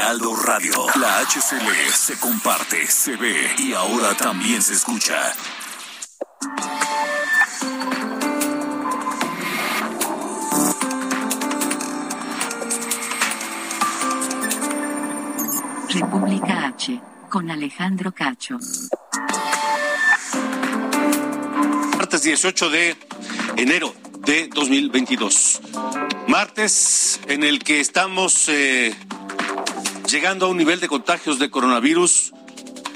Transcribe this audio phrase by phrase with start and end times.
[0.00, 0.86] Heraldo Radio.
[0.98, 5.34] La HCL se comparte, se ve y ahora también se escucha.
[15.90, 18.58] República H, con Alejandro Cacho.
[21.98, 22.96] Martes 18 de
[23.58, 25.60] enero de 2022.
[26.26, 28.94] Martes en el que estamos eh,
[30.10, 32.32] llegando a un nivel de contagios de coronavirus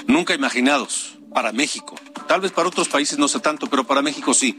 [0.07, 1.95] nunca imaginados para México.
[2.27, 4.57] Tal vez para otros países no sé tanto, pero para México sí.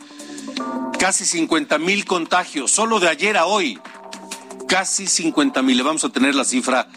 [0.99, 3.79] Casi 50 mil contagios, solo de ayer a hoy.
[4.69, 5.77] Casi 50 mil.
[5.77, 6.89] Le vamos a tener la cifra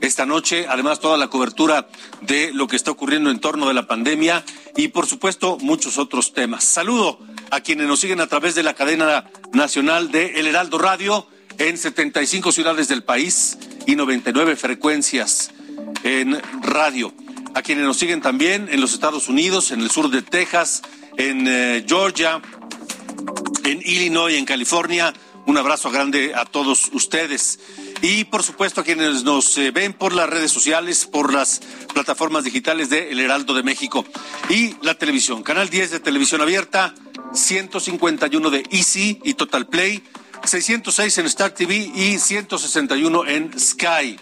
[0.00, 0.66] esta noche.
[0.68, 1.88] Además, toda la cobertura
[2.22, 4.44] de lo que está ocurriendo en torno de la pandemia
[4.76, 6.64] y, por supuesto, muchos otros temas.
[6.64, 7.18] Saludo
[7.50, 11.26] a quienes nos siguen a través de la cadena nacional de El Heraldo Radio
[11.58, 15.50] en 75 ciudades del país y 99 frecuencias
[16.04, 17.12] en radio.
[17.54, 20.82] A quienes nos siguen también en los Estados Unidos, en el sur de Texas,
[21.16, 22.40] en eh, Georgia,
[23.64, 25.12] en Illinois, en California.
[25.44, 27.58] Un abrazo grande a todos ustedes.
[28.00, 31.60] Y por supuesto a quienes nos eh, ven por las redes sociales, por las
[31.92, 34.04] plataformas digitales de El Heraldo de México
[34.48, 35.42] y la televisión.
[35.42, 36.94] Canal 10 de televisión abierta,
[37.32, 40.02] 151 de Easy y Total Play,
[40.44, 44.18] 606 en Star TV y 161 en Sky.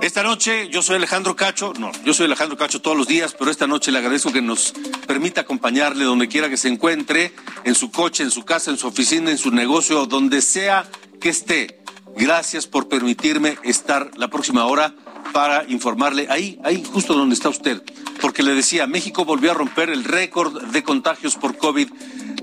[0.00, 3.50] Esta noche yo soy Alejandro Cacho, no, yo soy Alejandro Cacho todos los días, pero
[3.50, 4.72] esta noche le agradezco que nos
[5.06, 7.32] permita acompañarle donde quiera que se encuentre,
[7.64, 10.88] en su coche, en su casa, en su oficina, en su negocio, donde sea
[11.20, 11.80] que esté.
[12.16, 14.94] Gracias por permitirme estar la próxima hora
[15.32, 17.82] para informarle ahí, ahí justo donde está usted,
[18.20, 21.56] porque le decía, México volvió a romper el récord de contagios por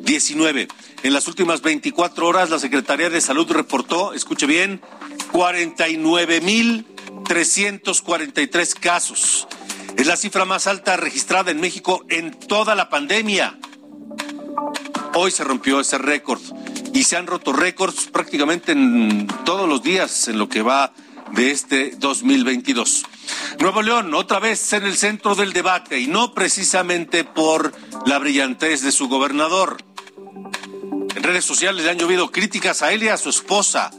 [0.04, 0.68] COVID-19.
[1.04, 4.82] En las últimas 24 horas la Secretaría de Salud reportó, escuche bien,
[5.32, 6.86] 49 mil
[7.26, 9.48] 343 casos.
[9.98, 13.58] Es la cifra más alta registrada en México en toda la pandemia.
[15.16, 16.42] Hoy se rompió ese récord
[16.94, 20.94] y se han roto récords prácticamente en todos los días en lo que va
[21.34, 23.06] de este 2022.
[23.60, 27.74] Nuevo León, otra vez en el centro del debate y no precisamente por
[28.06, 29.78] la brillantez de su gobernador.
[31.16, 33.92] En redes sociales le han llovido críticas a él y a su esposa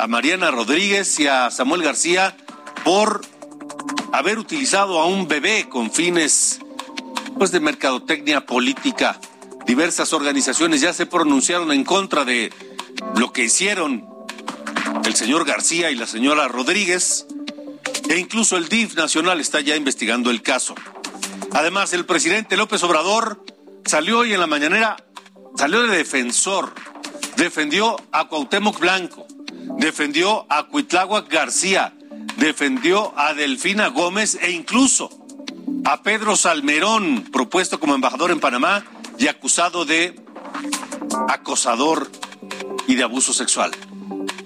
[0.00, 2.36] a Mariana Rodríguez y a Samuel García
[2.84, 3.20] por
[4.12, 6.60] haber utilizado a un bebé con fines
[7.38, 9.20] pues de mercadotecnia política.
[9.66, 12.52] Diversas organizaciones ya se pronunciaron en contra de
[13.16, 14.08] lo que hicieron
[15.04, 17.26] el señor García y la señora Rodríguez
[18.08, 20.74] e incluso el DIF nacional está ya investigando el caso.
[21.52, 23.44] Además, el presidente López Obrador
[23.84, 24.96] salió hoy en la mañanera,
[25.56, 26.74] salió de defensor,
[27.36, 29.26] defendió a Cuauhtémoc Blanco,
[29.78, 31.94] defendió a Cuitláhuac García,
[32.36, 35.10] defendió a Delfina Gómez e incluso
[35.84, 38.84] a Pedro Salmerón, propuesto como embajador en Panamá
[39.18, 40.20] y acusado de
[41.28, 42.10] acosador
[42.86, 43.70] y de abuso sexual.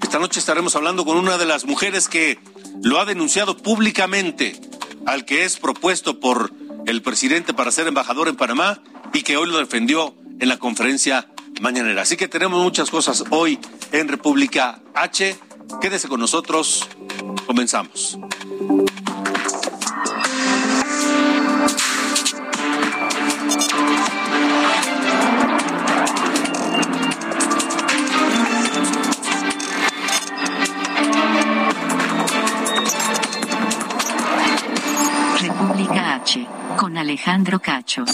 [0.03, 2.39] Esta noche estaremos hablando con una de las mujeres que
[2.83, 4.61] lo ha denunciado públicamente
[5.07, 6.53] al que es propuesto por
[6.87, 8.81] el presidente para ser embajador en Panamá
[9.13, 11.29] y que hoy lo defendió en la conferencia
[11.61, 12.03] mañanera.
[12.03, 13.59] Así que tenemos muchas cosas hoy
[13.93, 15.37] en República H.
[15.81, 16.89] Quédese con nosotros.
[17.47, 18.19] Comenzamos.
[35.41, 36.47] República H,
[36.77, 38.05] con Alejandro Cacho.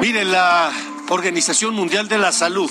[0.00, 0.70] Mire, la
[1.08, 2.70] Organización Mundial de la Salud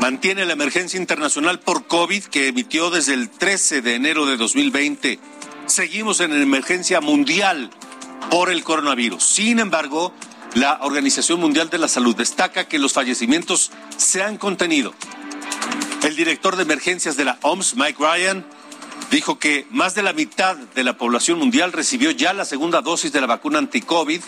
[0.00, 5.18] mantiene la emergencia internacional por COVID que emitió desde el 13 de enero de 2020.
[5.66, 7.70] Seguimos en emergencia mundial
[8.30, 9.22] por el coronavirus.
[9.22, 10.14] Sin embargo,
[10.54, 14.94] la Organización Mundial de la Salud destaca que los fallecimientos se han contenido.
[16.02, 18.46] El director de emergencias de la OMS, Mike Ryan,
[19.10, 23.12] dijo que más de la mitad de la población mundial recibió ya la segunda dosis
[23.12, 24.22] de la vacuna anti-COVID,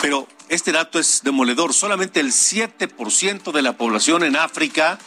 [0.00, 1.72] pero este dato es demoledor.
[1.72, 4.98] Solamente el 7% de la población en África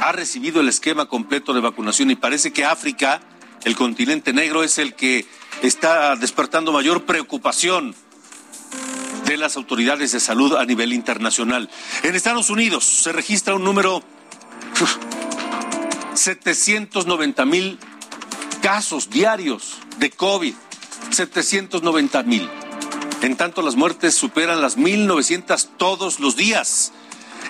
[0.00, 3.20] ha recibido el esquema completo de vacunación y parece que África,
[3.64, 5.26] el continente negro, es el que
[5.62, 7.94] está despertando mayor preocupación
[9.26, 11.68] de las autoridades de salud a nivel internacional.
[12.04, 14.04] En Estados Unidos se registra un número
[16.14, 17.80] 790 mil
[18.62, 20.54] casos diarios de COVID,
[21.10, 22.48] 790 mil.
[23.22, 26.92] En tanto, las muertes superan las 1.900 todos los días.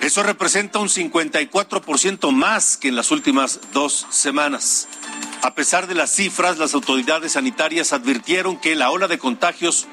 [0.01, 4.87] Eso representa un 54% más que en las últimas dos semanas.
[5.41, 9.87] A pesar de las cifras, las autoridades sanitarias advirtieron que la ola de contagios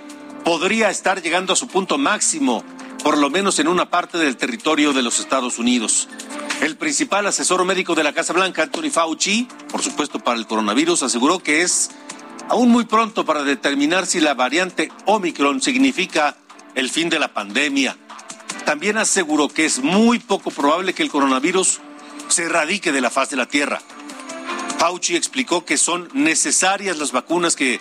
[0.44, 2.62] podría estar llegando a su punto máximo,
[3.02, 6.08] por lo menos en una parte del territorio de los Estados Unidos.
[6.60, 11.04] El principal asesor médico de la Casa Blanca, Anthony Fauci, por supuesto para el coronavirus,
[11.04, 11.90] aseguró que es
[12.50, 16.36] aún muy pronto para determinar si la variante Omicron significa
[16.74, 17.96] el fin de la pandemia.
[18.64, 21.80] También aseguró que es muy poco probable que el coronavirus
[22.28, 23.80] se erradique de la faz de la Tierra.
[24.78, 27.80] Fauci explicó que son necesarias las vacunas que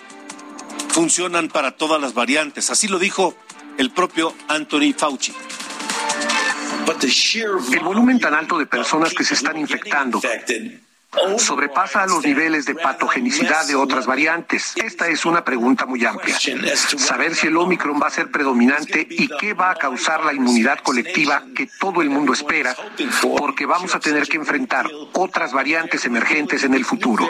[0.88, 2.70] funcionan para todas las variantes.
[2.70, 3.34] Así lo dijo
[3.76, 5.32] el propio Anthony Fauci.
[7.72, 10.20] El volumen tan alto de personas que se están infectando
[11.38, 14.72] sobrepasa los niveles de patogenicidad de otras variantes.
[14.76, 16.38] Esta es una pregunta muy amplia.
[16.96, 20.78] Saber si el Omicron va a ser predominante y qué va a causar la inmunidad
[20.80, 22.76] colectiva que todo el mundo espera,
[23.38, 27.28] porque vamos a tener que enfrentar otras variantes emergentes en el futuro.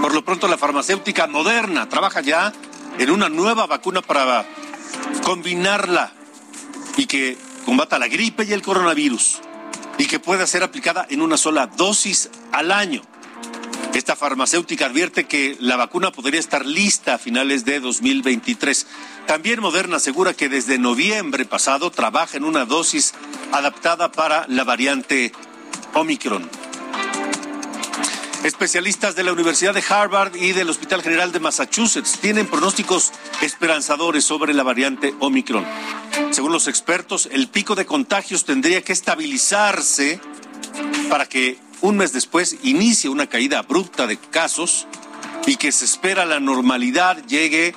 [0.00, 2.52] Por lo pronto, la farmacéutica Moderna trabaja ya
[2.98, 4.44] en una nueva vacuna para
[5.24, 6.12] combinarla
[6.96, 9.40] y que combata la gripe y el coronavirus
[9.98, 13.02] y que pueda ser aplicada en una sola dosis al año.
[13.94, 18.86] Esta farmacéutica advierte que la vacuna podría estar lista a finales de 2023.
[19.26, 23.14] También Moderna asegura que desde noviembre pasado trabaja en una dosis
[23.52, 25.32] adaptada para la variante
[25.94, 26.63] Omicron.
[28.44, 33.10] Especialistas de la Universidad de Harvard y del Hospital General de Massachusetts tienen pronósticos
[33.40, 35.64] esperanzadores sobre la variante Omicron.
[36.30, 40.20] Según los expertos, el pico de contagios tendría que estabilizarse
[41.08, 44.86] para que un mes después inicie una caída abrupta de casos
[45.46, 47.74] y que se espera la normalidad llegue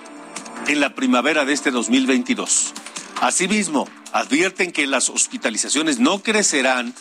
[0.68, 2.74] en la primavera de este 2022.
[3.22, 6.94] Asimismo, advierten que las hospitalizaciones no crecerán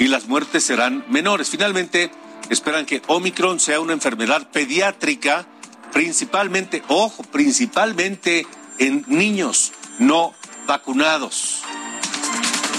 [0.00, 1.48] y las muertes serán menores.
[1.48, 2.10] Finalmente,
[2.50, 5.46] esperan que Omicron sea una enfermedad pediátrica,
[5.92, 8.46] principalmente, ojo, principalmente
[8.78, 10.34] en niños no
[10.66, 11.62] vacunados.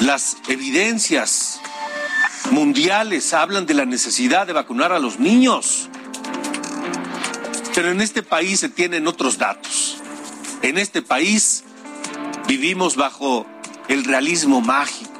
[0.01, 1.61] Las evidencias
[2.51, 5.89] mundiales hablan de la necesidad de vacunar a los niños.
[7.73, 9.97] Pero en este país se tienen otros datos.
[10.61, 11.63] En este país
[12.47, 13.45] vivimos bajo
[13.87, 15.11] el realismo mágico.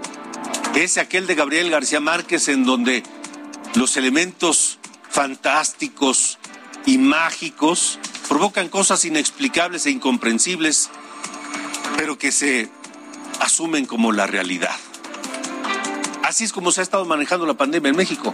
[0.76, 3.04] Es aquel de Gabriel García Márquez en donde
[3.74, 4.80] los elementos
[5.10, 6.38] fantásticos
[6.86, 10.90] y mágicos provocan cosas inexplicables e incomprensibles,
[11.98, 12.70] pero que se
[13.40, 14.76] asumen como la realidad.
[16.24, 18.34] Así es como se ha estado manejando la pandemia en México.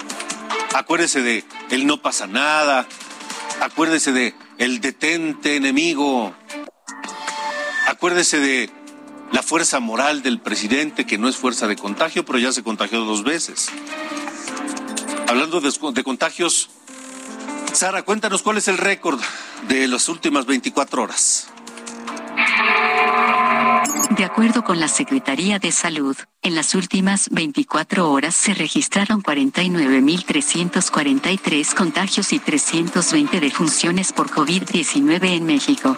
[0.73, 2.87] Acuérdese de el no pasa nada,
[3.59, 6.33] acuérdese de el detente enemigo,
[7.87, 8.69] acuérdese de
[9.31, 13.01] la fuerza moral del presidente, que no es fuerza de contagio, pero ya se contagió
[13.01, 13.69] dos veces.
[15.31, 16.69] Hablando de, contagios,
[17.71, 19.17] Sara, cuéntanos cuál es el récord
[19.69, 21.47] de las últimas 24 horas.
[24.09, 31.75] De acuerdo con la Secretaría de Salud, en las últimas 24 horas se registraron 49.343
[31.75, 35.95] contagios y 320 defunciones por COVID-19 en México.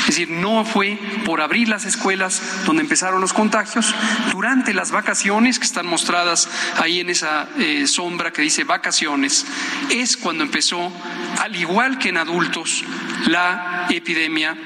[0.00, 3.94] Es decir, no fue por abrir las escuelas donde empezaron los contagios,
[4.32, 6.48] durante las vacaciones que están mostradas
[6.78, 9.46] ahí en esa eh, sombra que dice vacaciones,
[9.90, 10.90] es cuando empezó,
[11.38, 12.82] al igual que en adultos,
[13.28, 14.58] la epidemia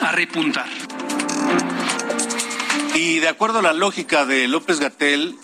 [0.00, 0.66] a repuntar.
[2.96, 5.38] Y de acuerdo a la lógica de López Gatel,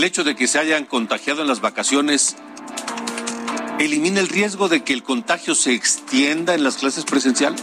[0.00, 2.36] el hecho de que se hayan contagiado en las vacaciones
[3.78, 7.62] elimina el riesgo de que el contagio se extienda en las clases presenciales.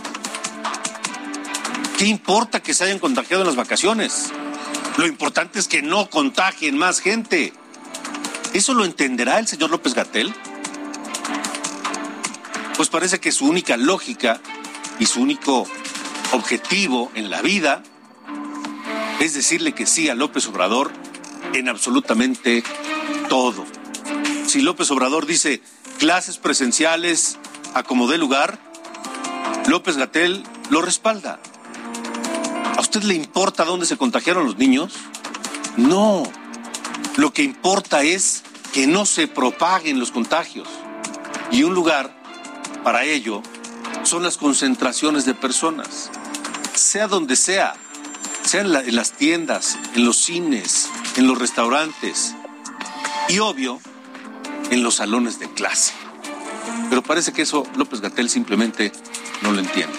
[1.98, 4.32] ¿Qué importa que se hayan contagiado en las vacaciones?
[4.98, 7.54] Lo importante es que no contagien más gente.
[8.54, 10.32] ¿Eso lo entenderá el señor López Gatel?
[12.76, 14.40] Pues parece que su única lógica
[15.00, 15.68] y su único
[16.34, 17.82] objetivo en la vida
[19.22, 20.92] es decirle que sí a López Obrador
[21.54, 22.64] en absolutamente
[23.30, 23.66] todo.
[24.48, 25.62] Si López Obrador dice
[25.98, 27.38] clases presenciales
[27.74, 28.60] a como dé lugar,
[29.68, 31.40] López Gatel lo respalda.
[32.76, 34.94] ¿A usted le importa dónde se contagiaron los niños?
[35.76, 36.24] No.
[37.18, 40.68] Lo que importa es que no se propaguen los contagios.
[41.52, 42.16] Y un lugar
[42.84, 43.42] para ello
[44.04, 46.10] son las concentraciones de personas,
[46.74, 47.74] sea donde sea,
[48.44, 52.36] sea en, las tiendas, en los cines, en los restaurantes
[53.28, 53.82] y obvio
[54.72, 55.94] en los salones de clase.
[56.90, 58.92] Pero parece que eso López Gatel simplemente
[59.42, 59.98] no lo entiende.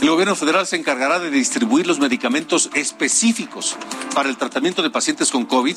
[0.00, 3.76] El gobierno federal se encargará de distribuir los medicamentos específicos
[4.14, 5.76] para el tratamiento de pacientes con COVID,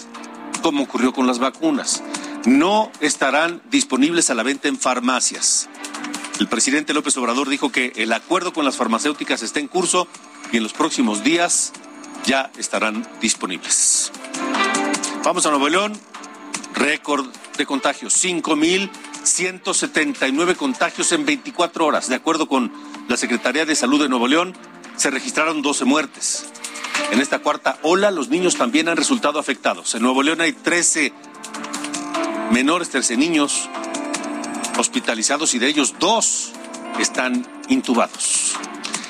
[0.62, 2.04] como ocurrió con las vacunas.
[2.46, 5.70] No estarán disponibles a la venta en farmacias.
[6.40, 10.08] El presidente López Obrador dijo que el acuerdo con las farmacéuticas está en curso
[10.52, 11.72] y en los próximos días
[12.28, 14.12] ya estarán disponibles.
[15.24, 15.94] Vamos a Nuevo León.
[16.74, 17.26] Récord
[17.58, 18.22] de contagios.
[18.24, 22.10] 5.179 contagios en 24 horas.
[22.10, 22.74] De acuerdo con
[23.08, 24.54] la Secretaría de Salud de Nuevo León,
[24.98, 26.48] se registraron 12 muertes.
[27.12, 29.96] En esta cuarta ola, los niños también han resultado afectados.
[29.96, 31.14] En Nuevo León hay 13
[32.52, 33.70] menores, 13 niños
[34.78, 36.52] hospitalizados y de ellos dos
[37.00, 38.37] están intubados.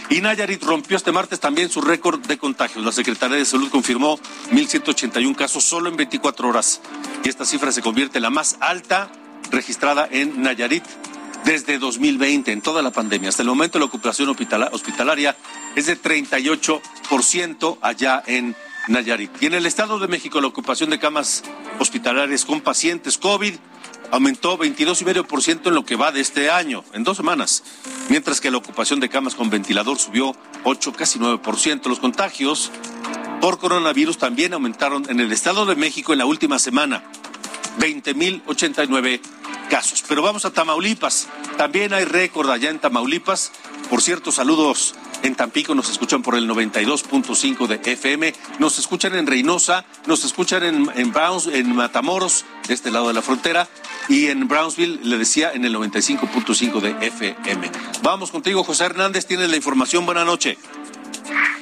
[0.09, 2.83] Y Nayarit rompió este martes también su récord de contagios.
[2.85, 4.17] La Secretaría de Salud confirmó
[4.51, 6.81] 1.181 casos solo en 24 horas.
[7.25, 9.11] Y esta cifra se convierte en la más alta
[9.51, 10.83] registrada en Nayarit
[11.43, 13.29] desde 2020, en toda la pandemia.
[13.29, 15.35] Hasta el momento la ocupación hospitalaria
[15.75, 18.55] es de 38% allá en
[18.87, 19.31] Nayarit.
[19.41, 21.43] Y en el Estado de México la ocupación de camas
[21.79, 23.55] hospitalarias con pacientes COVID
[24.11, 27.63] aumentó 22,5% en lo que va de este año, en dos semanas,
[28.09, 31.85] mientras que la ocupación de camas con ventilador subió 8, casi 9%.
[31.87, 32.71] Los contagios
[33.41, 37.03] por coronavirus también aumentaron en el Estado de México en la última semana,
[37.79, 39.21] 20.089
[39.69, 40.03] casos.
[40.07, 41.27] Pero vamos a Tamaulipas.
[41.57, 43.51] También hay récord allá en Tamaulipas.
[43.89, 49.27] Por cierto, saludos en Tampico, nos escuchan por el 92.5 de FM, nos escuchan en
[49.27, 53.67] Reynosa, nos escuchan en, en, Browns, en Matamoros, de este lado de la frontera,
[54.09, 57.71] y en Brownsville, le decía, en el 95.5 de FM.
[58.03, 60.05] Vamos contigo, José Hernández, tienes la información.
[60.05, 60.57] Buenas noches.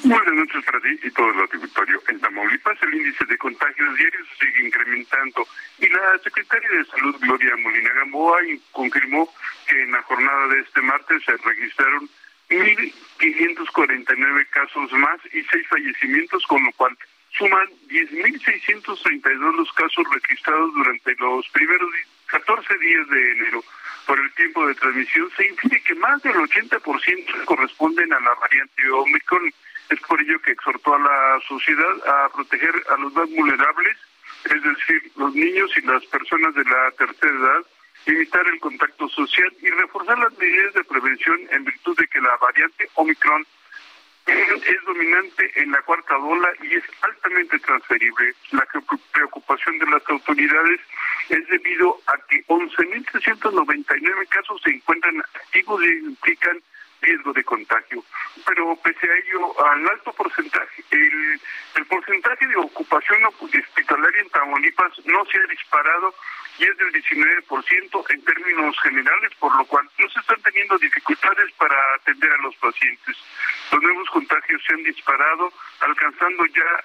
[0.04, 2.00] Buenas noches para ti y todo el auditorio.
[2.10, 5.48] En Tamaulipas el índice de contagios diarios sigue incrementando
[5.80, 8.38] y la secretaria de Salud, Gloria Molina Gamboa,
[8.72, 9.28] confirmó
[9.68, 12.08] que en la jornada de este martes se registraron
[13.20, 16.98] 1.549 casos más y seis fallecimientos, con lo cual
[17.38, 21.90] suman 10.632 los casos registrados durante los primeros
[22.28, 23.64] 14 días de enero.
[24.06, 28.90] Por el tiempo de transmisión se infiere que más del 80% corresponden a la variante
[28.90, 29.52] Omicron.
[29.90, 33.98] Es por ello que exhortó a la sociedad a proteger a los más vulnerables,
[34.46, 37.66] es decir, los niños y las personas de la tercera edad,
[38.06, 42.36] evitar el contacto social y reforzar las medidas de prevención en virtud de que la
[42.38, 43.46] variante Omicron
[44.28, 48.34] es dominante en la cuarta ola y es altamente transferible.
[48.52, 48.68] La
[49.12, 50.82] preocupación de las autoridades
[51.30, 56.62] es debido a que 11.399 casos se encuentran activos y implican
[57.06, 58.04] riesgo de contagio.
[58.46, 61.40] Pero pese a ello, al alto porcentaje, el,
[61.88, 66.14] porcentaje de ocupación hospitalaria en Tamaulipas no se ha disparado
[66.58, 71.52] y es del 19% en términos generales, por lo cual no se están teniendo dificultades
[71.54, 73.18] para atender a los pacientes.
[73.72, 76.84] Los nuevos contagios se han disparado, alcanzando ya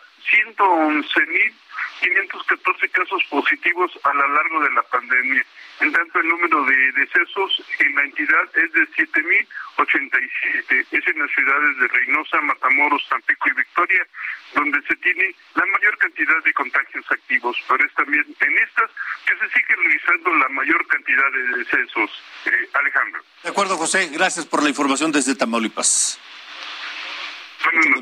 [0.57, 5.47] 111.514 casos positivos a lo largo de la pandemia.
[5.81, 10.87] En tanto, el número de decesos en la entidad es de 7.087.
[10.91, 14.07] Es en las ciudades de Reynosa, Matamoros, Tampico y Victoria,
[14.55, 17.57] donde se tiene la mayor cantidad de contagios activos.
[17.67, 18.91] Pero es también en estas
[19.25, 22.11] que se sigue realizando la mayor cantidad de decesos.
[22.45, 23.23] Eh, Alejandro.
[23.43, 24.11] De acuerdo, José.
[24.13, 26.21] Gracias por la información desde Tamaulipas.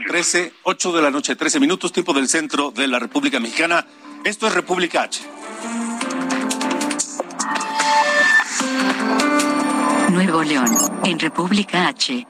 [0.09, 3.87] 13, 8 de la noche, 13 minutos, tiempo del centro de la República Mexicana.
[4.25, 5.48] Esto es República H.
[10.29, 12.27] Nuevo León, en República H.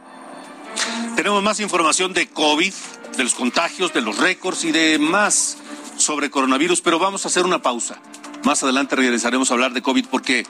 [1.17, 2.73] Tenemos más información de COVID,
[3.17, 5.59] de los contagios, de los récords y de más
[5.97, 8.01] sobre coronavirus, pero vamos a hacer una pausa.
[8.45, 10.47] Más adelante regresaremos a hablar de COVID porque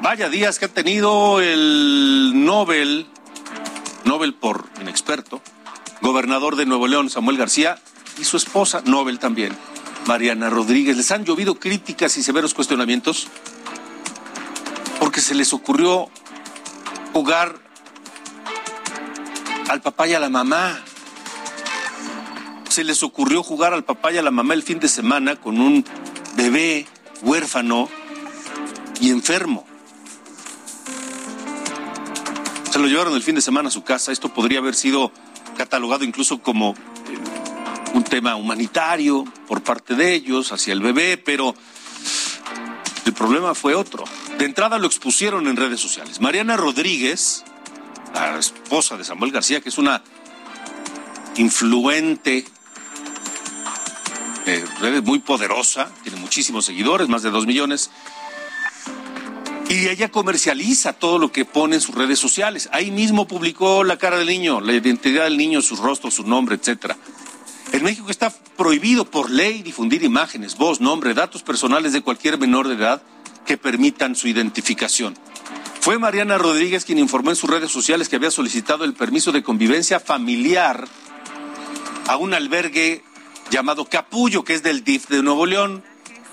[0.00, 3.06] vaya días que ha tenido el Nobel,
[4.06, 5.42] Nobel por inexperto,
[6.00, 7.78] gobernador de Nuevo León, Samuel García,
[8.18, 9.54] y su esposa, Nobel también,
[10.06, 10.96] Mariana Rodríguez.
[10.96, 13.28] Les han llovido críticas y severos cuestionamientos
[14.98, 16.10] porque se les ocurrió
[17.12, 17.56] jugar
[19.68, 20.78] al papá y a la mamá.
[22.68, 25.60] Se les ocurrió jugar al papá y a la mamá el fin de semana con
[25.60, 25.84] un
[26.36, 26.86] bebé
[27.22, 27.88] huérfano
[29.00, 29.66] y enfermo.
[32.70, 34.12] Se lo llevaron el fin de semana a su casa.
[34.12, 35.10] Esto podría haber sido
[35.56, 41.54] catalogado incluso como eh, un tema humanitario por parte de ellos hacia el bebé, pero
[43.04, 44.04] el problema fue otro.
[44.40, 46.18] De entrada lo expusieron en redes sociales.
[46.18, 47.44] Mariana Rodríguez,
[48.14, 50.02] la esposa de Samuel García, que es una
[51.36, 52.46] influente,
[54.46, 54.64] eh,
[55.04, 57.90] muy poderosa, tiene muchísimos seguidores, más de dos millones,
[59.68, 62.70] y ella comercializa todo lo que pone en sus redes sociales.
[62.72, 66.54] Ahí mismo publicó la cara del niño, la identidad del niño, su rostro, su nombre,
[66.54, 66.96] etcétera.
[67.72, 72.68] En México está prohibido por ley difundir imágenes, voz, nombre, datos personales de cualquier menor
[72.68, 73.02] de edad
[73.46, 75.16] que permitan su identificación.
[75.80, 79.42] Fue Mariana Rodríguez quien informó en sus redes sociales que había solicitado el permiso de
[79.42, 80.86] convivencia familiar
[82.06, 83.02] a un albergue
[83.50, 85.82] llamado Capullo, que es del DIF de Nuevo León,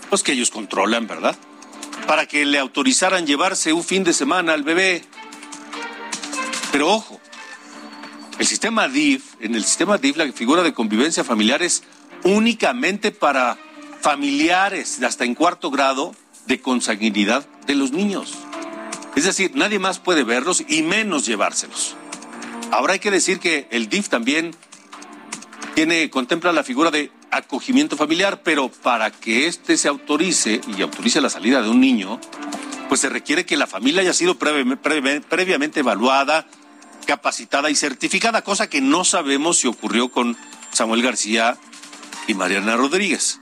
[0.10, 1.36] pues que ellos controlan, ¿verdad?
[2.08, 5.04] Para que le autorizaran llevarse un fin de semana al bebé.
[6.72, 7.20] Pero ojo,
[8.40, 11.84] el sistema DIF, en el sistema DIF la figura de convivencia familiar es
[12.24, 13.58] únicamente para
[14.02, 16.14] familiares hasta en cuarto grado
[16.48, 18.34] de consanguinidad de los niños.
[19.16, 21.96] Es decir, nadie más puede verlos y menos llevárselos.
[22.72, 24.56] Ahora hay que decir que el DIF también
[25.76, 31.22] tiene, contempla la figura de acogimiento familiar, pero para que éste se autorice y autorice
[31.22, 32.20] la salida de un niño,
[32.90, 36.48] pues se requiere que la familia haya sido previamente evaluada,
[37.06, 40.38] capacitada y certificada, cosa que no sabemos si ocurrió con
[40.72, 41.58] Samuel García
[42.28, 43.40] y Mariana Rodríguez.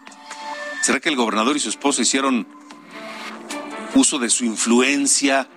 [0.81, 2.47] ¿Será que el gobernador y su esposa hicieron
[3.95, 5.47] uso de su influencia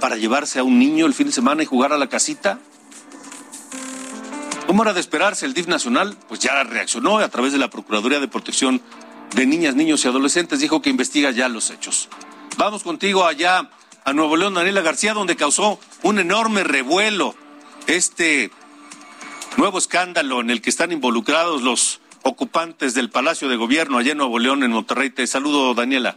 [0.00, 2.58] para llevarse a un niño el fin de semana y jugar a la casita?
[4.66, 5.46] ¿Cómo era de esperarse?
[5.46, 8.82] El DIF nacional pues ya reaccionó a través de la Procuraduría de Protección
[9.34, 12.08] de Niñas, Niños y Adolescentes, dijo que investiga ya los hechos.
[12.56, 13.70] Vamos contigo allá
[14.04, 17.34] a Nuevo León, Daniela García, donde causó un enorme revuelo
[17.86, 18.50] este
[19.56, 24.18] nuevo escándalo en el que están involucrados los ocupantes del Palacio de Gobierno allá en
[24.18, 25.10] Nuevo León, en Monterrey.
[25.10, 26.16] Te saludo, Daniela.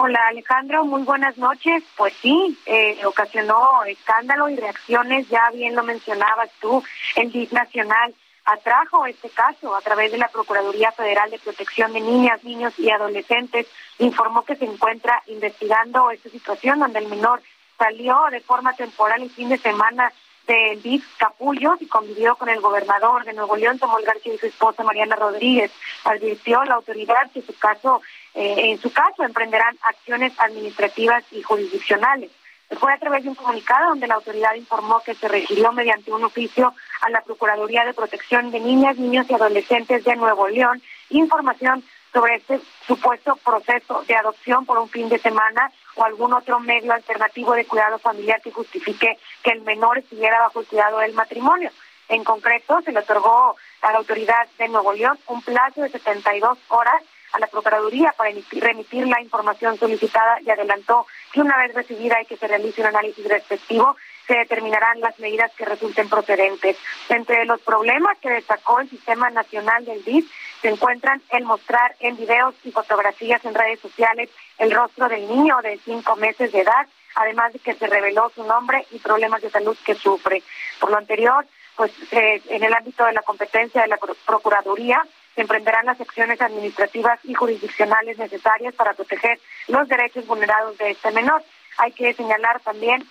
[0.00, 1.82] Hola Alejandro, muy buenas noches.
[1.96, 6.84] Pues sí, eh, ocasionó escándalo y reacciones, ya bien lo mencionabas tú,
[7.16, 12.00] el DIF Nacional atrajo este caso a través de la Procuraduría Federal de Protección de
[12.00, 13.66] Niñas, Niños y Adolescentes,
[13.98, 17.42] informó que se encuentra investigando esta situación donde el menor
[17.76, 20.12] salió de forma temporal el fin de semana
[20.48, 24.46] del DIF Capullo y convivió con el gobernador de Nuevo León, Samuel García y su
[24.46, 25.70] esposa Mariana Rodríguez.
[26.04, 28.00] Advirtió la autoridad que su caso,
[28.34, 32.30] eh, en su caso emprenderán acciones administrativas y jurisdiccionales.
[32.78, 36.24] Fue a través de un comunicado donde la autoridad informó que se requirió mediante un
[36.24, 41.82] oficio a la Procuraduría de Protección de Niñas, Niños y Adolescentes de Nuevo León información
[42.12, 46.92] sobre este supuesto proceso de adopción por un fin de semana o algún otro medio
[46.92, 51.70] alternativo de cuidado familiar que justifique que el menor estuviera bajo el cuidado del matrimonio.
[52.08, 56.58] En concreto, se le otorgó a la autoridad de Nuevo León un plazo de 72
[56.68, 62.20] horas a la Procuraduría para remitir la información solicitada y adelantó que una vez recibida
[62.20, 66.76] y que se realice un análisis respectivo, se determinarán las medidas que resulten procedentes.
[67.08, 72.16] Entre los problemas que destacó el Sistema Nacional del DIF se encuentran el mostrar en
[72.16, 76.86] videos y fotografías en redes sociales el rostro del niño de cinco meses de edad,
[77.14, 80.42] además de que se reveló su nombre y problemas de salud que sufre.
[80.78, 85.02] Por lo anterior, pues eh, en el ámbito de la competencia de la Procuraduría,
[85.38, 91.12] se emprenderán las acciones administrativas y jurisdiccionales necesarias para proteger los derechos vulnerados de este
[91.12, 91.44] menor.
[91.76, 93.04] Hay que señalar también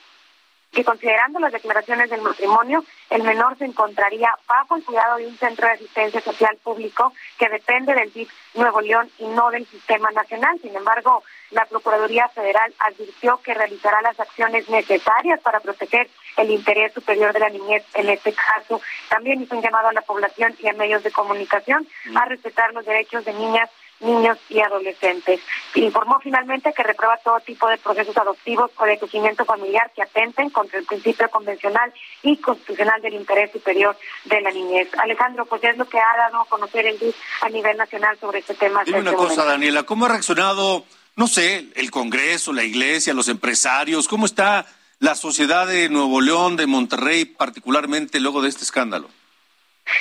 [0.71, 5.38] que considerando las declaraciones del matrimonio, el menor se encontraría bajo el cuidado de un
[5.38, 10.12] centro de asistencia social público que depende del DIF Nuevo León y no del sistema
[10.12, 10.60] nacional.
[10.62, 16.93] Sin embargo, la Procuraduría Federal advirtió que realizará las acciones necesarias para proteger el interés
[16.93, 18.82] superior de la niñez en este caso.
[19.10, 22.86] También hizo un llamado a la población y a medios de comunicación a respetar los
[22.86, 25.39] derechos de niñas niños y adolescentes.
[25.75, 30.49] Informó finalmente que reprueba todo tipo de procesos adoptivos o de crecimiento familiar que atenten
[30.49, 31.91] contra el principio convencional
[32.23, 34.89] y constitucional del interés superior de la niñez.
[34.99, 38.39] Alejandro, pues es lo que ha dado a conocer el DIF a nivel nacional sobre
[38.39, 38.83] este tema.
[38.83, 43.27] Dime una este cosa, Daniela, ¿cómo ha reaccionado, no sé, el Congreso, la Iglesia, los
[43.27, 44.07] empresarios?
[44.07, 44.65] ¿Cómo está
[44.99, 49.10] la sociedad de Nuevo León, de Monterrey, particularmente luego de este escándalo?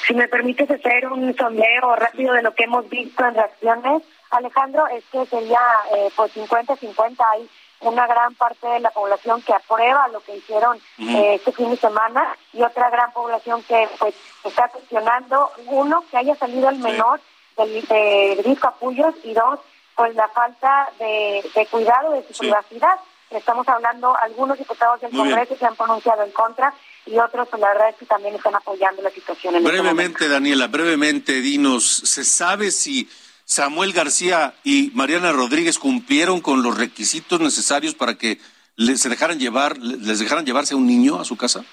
[0.06, 4.86] Si me permites hacer un sondeo rápido de lo que hemos visto en reacciones, Alejandro,
[4.88, 5.60] es que sería
[5.94, 7.48] eh, por 50-50 hay
[7.80, 11.76] una gran parte de la población que aprueba lo que hicieron eh, este fin de
[11.76, 17.20] semana y otra gran población que pues está cuestionando, uno, que haya salido el menor
[17.56, 19.60] del, de Rico Capullos y dos,
[19.94, 22.98] pues la falta de, cuidado de su privacidad.
[23.30, 26.72] Estamos hablando, algunos diputados del Congreso se han pronunciado en contra
[27.06, 29.54] y otros, pues la verdad es que también están apoyando la situación.
[29.54, 33.08] En este brevemente, Daniela, brevemente, dinos, ¿se sabe si
[33.44, 38.38] Samuel García y Mariana Rodríguez cumplieron con los requisitos necesarios para que
[38.74, 41.64] les dejaran llevar, les dejaran llevarse a un niño a su casa?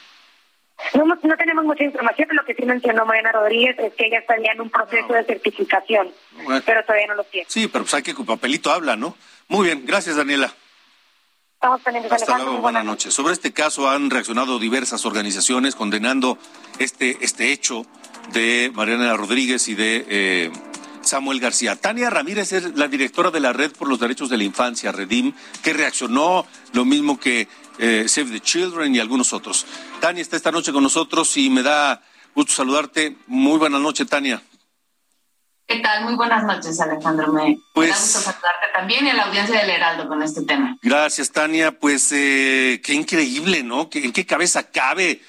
[0.93, 4.19] No, no, tenemos mucha información, pero lo que sí mencionó Mariana Rodríguez es que ella
[4.19, 6.09] estaría en un proceso de certificación,
[6.65, 7.47] pero todavía no lo tiene.
[7.49, 9.15] Sí, pero pues hay que papelito habla, ¿no?
[9.47, 10.53] Muy bien, gracias Daniela.
[11.63, 13.13] Hasta luego, buenas noches.
[13.13, 16.37] Sobre este caso han reaccionado diversas organizaciones condenando
[16.77, 17.85] este, este hecho
[18.33, 20.51] de Mariana Rodríguez y de eh,
[21.03, 21.77] Samuel García.
[21.77, 25.31] Tania Ramírez es la directora de la Red por los Derechos de la Infancia, Redim,
[25.61, 27.47] que reaccionó lo mismo que
[27.79, 29.65] eh, Save the Children y algunos otros.
[30.01, 32.03] Tania está esta noche con nosotros y me da
[32.35, 33.15] gusto saludarte.
[33.27, 34.43] Muy buenas noches, Tania.
[36.01, 37.31] Muy buenas noches, Alejandro.
[37.31, 40.77] Me, pues, da gusto saludarte también y a la audiencia del Heraldo con este tema.
[40.81, 41.77] Gracias, Tania.
[41.77, 43.89] Pues eh, qué increíble, ¿no?
[43.91, 45.21] ¿En qué cabeza cabe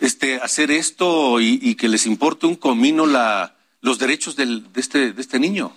[0.00, 5.12] este hacer esto y, que les importe un comino la, los derechos del, de, este,
[5.12, 5.72] de este niño?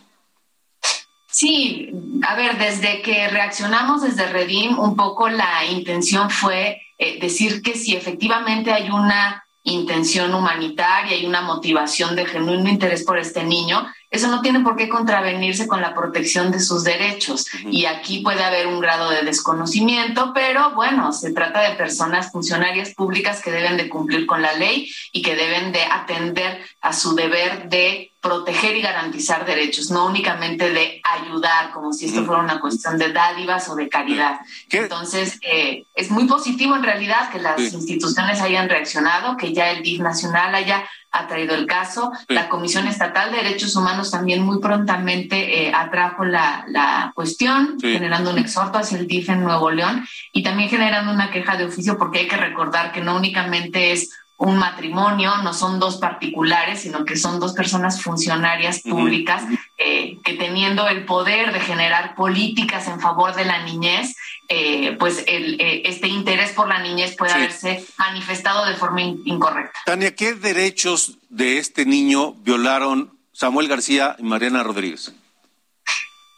[1.31, 1.89] Sí,
[2.27, 7.75] a ver, desde que reaccionamos desde Redim, un poco la intención fue eh, decir que
[7.75, 13.87] si efectivamente hay una intención humanitaria y una motivación de genuino interés por este niño,
[14.11, 17.47] eso no tiene por qué contravenirse con la protección de sus derechos.
[17.63, 22.93] Y aquí puede haber un grado de desconocimiento, pero bueno, se trata de personas funcionarias
[22.93, 27.15] públicas que deben de cumplir con la ley y que deben de atender a su
[27.15, 32.59] deber de proteger y garantizar derechos, no únicamente de ayudar, como si esto fuera una
[32.59, 34.41] cuestión de dádivas o de caridad.
[34.69, 39.81] Entonces, eh, es muy positivo en realidad que las instituciones hayan reaccionado, que ya el
[39.81, 42.11] DIF nacional haya ha traído el caso.
[42.27, 48.31] La Comisión Estatal de Derechos Humanos también muy prontamente eh, atrajo la, la cuestión, generando
[48.31, 51.97] un exhorto hacia el DIF en Nuevo León y también generando una queja de oficio
[51.97, 57.05] porque hay que recordar que no únicamente es un matrimonio, no son dos particulares, sino
[57.05, 59.43] que son dos personas funcionarias públicas
[59.77, 64.15] eh, que teniendo el poder de generar políticas en favor de la niñez,
[64.49, 69.79] eh, pues el, eh, este interés por la niñez puede haberse manifestado de forma incorrecta.
[69.85, 75.13] Tania, ¿qué derechos de este niño violaron Samuel García y Mariana Rodríguez?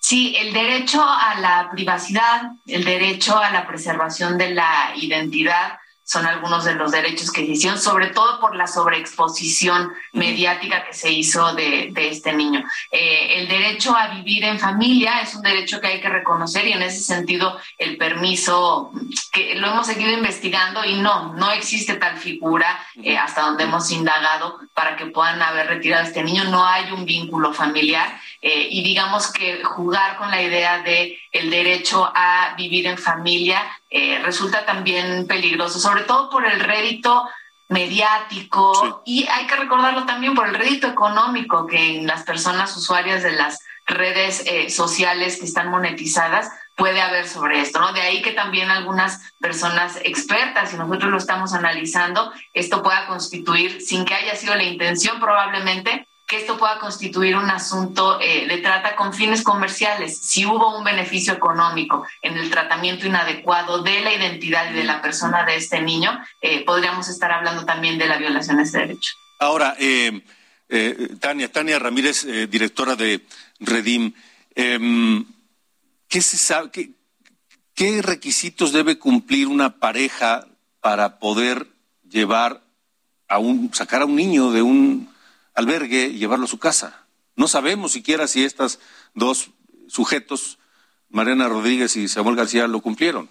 [0.01, 6.25] Sí, el derecho a la privacidad, el derecho a la preservación de la identidad, son
[6.25, 11.11] algunos de los derechos que se hicieron, sobre todo por la sobreexposición mediática que se
[11.11, 12.63] hizo de, este niño.
[12.91, 16.73] Eh, el derecho a vivir en familia es un derecho que hay que reconocer y
[16.73, 18.91] en ese sentido el permiso,
[19.31, 23.89] que lo hemos seguido investigando y no, no existe tal figura eh, hasta donde hemos
[23.91, 28.67] indagado para que puedan haber retirado a este niño, no hay un vínculo familiar eh,
[28.69, 33.63] y digamos que jugar con la idea de el derecho a vivir en familia
[33.95, 37.29] eh, resulta también peligroso, sobre todo por el rédito
[37.69, 43.21] mediático y hay que recordarlo también por el rédito económico que en las personas usuarias
[43.21, 47.93] de las redes eh, sociales que están monetizadas puede haber sobre esto, ¿no?
[47.93, 53.79] De ahí que también algunas personas expertas, y nosotros lo estamos analizando, esto pueda constituir,
[53.79, 58.57] sin que haya sido la intención probablemente, que esto pueda constituir un asunto eh, de
[58.59, 60.17] trata con fines comerciales.
[60.17, 65.01] Si hubo un beneficio económico en el tratamiento inadecuado de la identidad y de la
[65.01, 69.13] persona de este niño, eh, podríamos estar hablando también de la violación de ese derecho.
[69.39, 70.21] Ahora, eh,
[71.19, 73.21] Tania, Tania Ramírez, directora de
[73.59, 74.13] Redim,
[74.55, 75.25] em.
[76.07, 76.91] Qué,
[77.75, 80.47] ¿Qué requisitos debe cumplir una pareja
[80.79, 81.67] para poder
[82.07, 82.62] llevar
[83.27, 85.12] a un, sacar a un niño de un
[85.53, 87.07] albergue y llevarlo a su casa.
[87.35, 88.79] No sabemos siquiera si estos
[89.13, 89.51] dos
[89.87, 90.59] sujetos,
[91.09, 93.29] Mariana Rodríguez y Samuel García, lo cumplieron.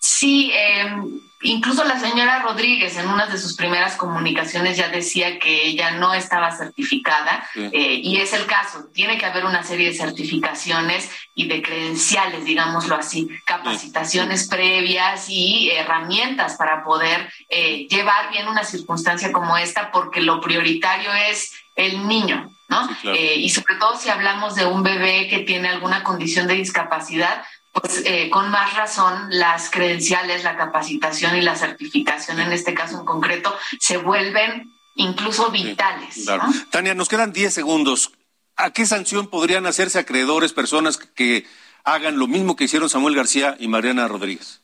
[0.00, 5.66] Sí, em, Incluso la señora Rodríguez en una de sus primeras comunicaciones ya decía que
[5.66, 8.86] ella no estaba certificada eh, y es el caso.
[8.94, 15.70] Tiene que haber una serie de certificaciones y de credenciales, digámoslo así, capacitaciones previas y
[15.70, 22.08] herramientas para poder eh, llevar bien una circunstancia como esta, porque lo prioritario es el
[22.08, 22.88] niño, ¿no?
[23.02, 27.44] Eh, y sobre todo si hablamos de un bebé que tiene alguna condición de discapacidad,
[27.74, 33.00] pues eh, con más razón las credenciales, la capacitación y la certificación, en este caso
[33.00, 36.24] en concreto, se vuelven incluso vitales.
[36.70, 38.12] Tania, nos quedan 10 segundos.
[38.56, 41.46] ¿A qué sanción podrían hacerse acreedores personas que
[41.82, 44.63] hagan lo mismo que hicieron Samuel García y Mariana Rodríguez?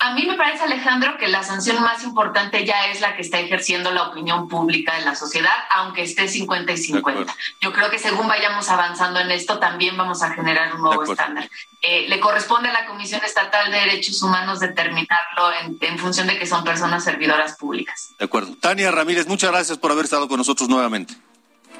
[0.00, 3.40] A mí me parece, Alejandro, que la sanción más importante ya es la que está
[3.40, 7.34] ejerciendo la opinión pública de la sociedad, aunque esté 50 y 50.
[7.60, 11.50] Yo creo que según vayamos avanzando en esto, también vamos a generar un nuevo estándar.
[11.82, 16.46] Eh, le corresponde a la Comisión Estatal de Derechos Humanos determinarlo en, función de que
[16.46, 18.10] son personas servidoras públicas.
[18.20, 18.54] De acuerdo.
[18.60, 21.14] Tania Ramírez, muchas gracias por haber estado con nosotros nuevamente.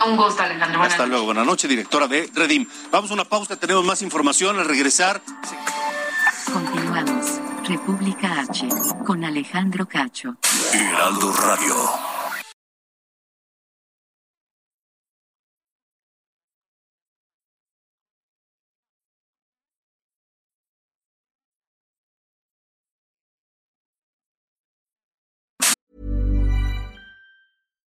[0.05, 0.83] Un gusto, Alejandro.
[0.83, 1.27] Hasta luego.
[1.27, 2.67] Buenas noches, directora de Redim.
[2.91, 5.23] Vamos a una pausa, tenemos más información al regresar.
[6.53, 7.48] Continuamos.
[7.69, 8.67] República H,
[9.05, 10.39] con Alejandro Cacho.
[10.73, 11.75] Heraldo Radio.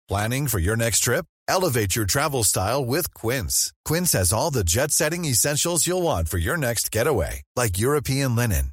[0.07, 1.25] Planning for your next trip?
[1.49, 3.73] Elevate your travel style with Quince.
[3.87, 8.37] Quince has all the jet setting essentials you'll want for your next getaway, like European
[8.37, 8.73] linen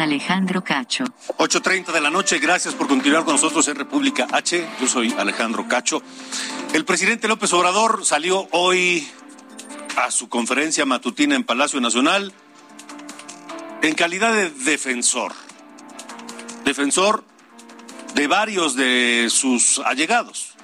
[0.00, 1.04] Alejandro Cacho.
[1.38, 4.66] 8.30 de la noche, gracias por continuar con nosotros en República H.
[4.80, 6.02] Yo soy Alejandro Cacho.
[6.72, 9.08] El presidente López Obrador salió hoy
[9.96, 12.32] a su conferencia matutina en Palacio Nacional
[13.82, 15.32] en calidad de defensor.
[16.64, 17.24] Defensor
[18.14, 20.54] de varios de sus allegados.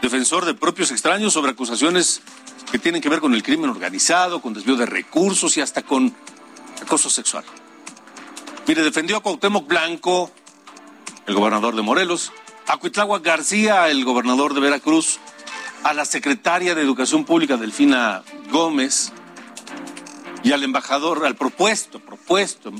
[0.00, 2.22] Defensor de propios extraños sobre acusaciones
[2.70, 6.14] que tienen que ver con el crimen organizado, con desvío de recursos y hasta con
[6.80, 7.44] acoso sexual.
[8.66, 10.30] Mire, defendió a Cuauhtémoc Blanco,
[11.26, 12.32] el gobernador de Morelos,
[12.68, 15.18] a Cuitláhuac García, el gobernador de Veracruz,
[15.82, 19.12] a la secretaria de Educación Pública, Delfina Gómez,
[20.44, 22.72] y al embajador, al propuesto, propuesto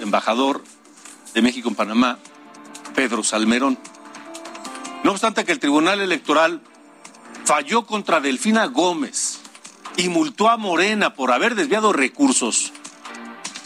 [0.00, 0.62] embajador
[1.32, 2.18] de México en Panamá,
[2.94, 3.78] Pedro Salmerón.
[5.04, 6.60] No obstante que el Tribunal Electoral
[7.46, 9.40] falló contra Delfina Gómez
[9.96, 12.74] y multó a Morena por haber desviado recursos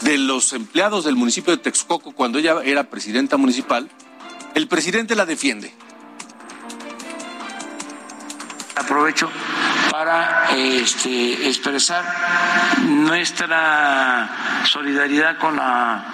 [0.01, 3.89] de los empleados del municipio de Texcoco cuando ella era presidenta municipal,
[4.53, 5.73] el presidente la defiende.
[8.75, 9.31] Aprovecho
[9.91, 12.03] para este, expresar
[12.83, 16.05] nuestra solidaridad con la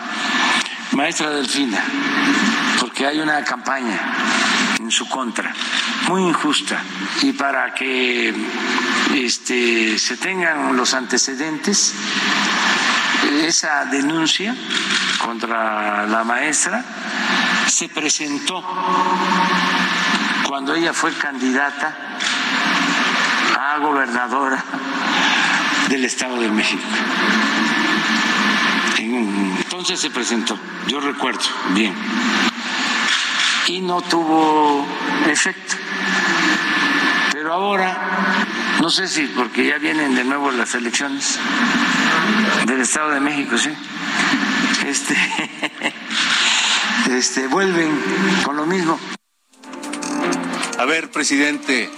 [0.91, 1.83] maestra Delfina,
[2.79, 3.99] porque hay una campaña
[4.79, 5.53] en su contra,
[6.07, 6.79] muy injusta,
[7.21, 8.33] y para que
[9.15, 11.95] este, se tengan los antecedentes,
[13.47, 14.55] esa denuncia
[15.23, 16.83] contra la maestra
[17.67, 18.63] se presentó
[20.47, 21.95] cuando ella fue candidata
[23.59, 24.63] a gobernadora
[25.89, 26.83] del Estado de México.
[28.97, 30.57] Entonces se presentó,
[30.87, 31.95] yo recuerdo bien,
[33.67, 34.85] y no tuvo
[35.27, 35.75] efecto.
[37.31, 37.97] Pero ahora,
[38.81, 41.39] no sé si porque ya vienen de nuevo las elecciones
[42.65, 43.69] del Estado de México, sí,
[44.87, 45.15] este,
[47.17, 47.91] este, vuelven
[48.43, 48.99] con lo mismo.
[50.77, 51.89] A ver, presidente,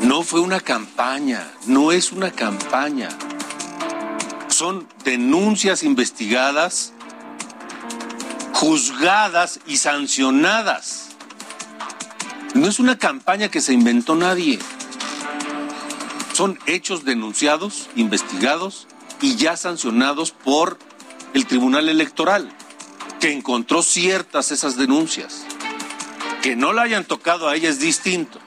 [0.00, 3.08] no fue una campaña, no es una campaña.
[4.48, 6.92] Son denuncias investigadas
[8.58, 11.10] juzgadas y sancionadas.
[12.54, 14.58] No es una campaña que se inventó nadie.
[16.32, 18.88] Son hechos denunciados, investigados
[19.20, 20.78] y ya sancionados por
[21.34, 22.50] el Tribunal Electoral,
[23.20, 25.44] que encontró ciertas esas denuncias.
[26.42, 28.38] Que no la hayan tocado a ella es distinto.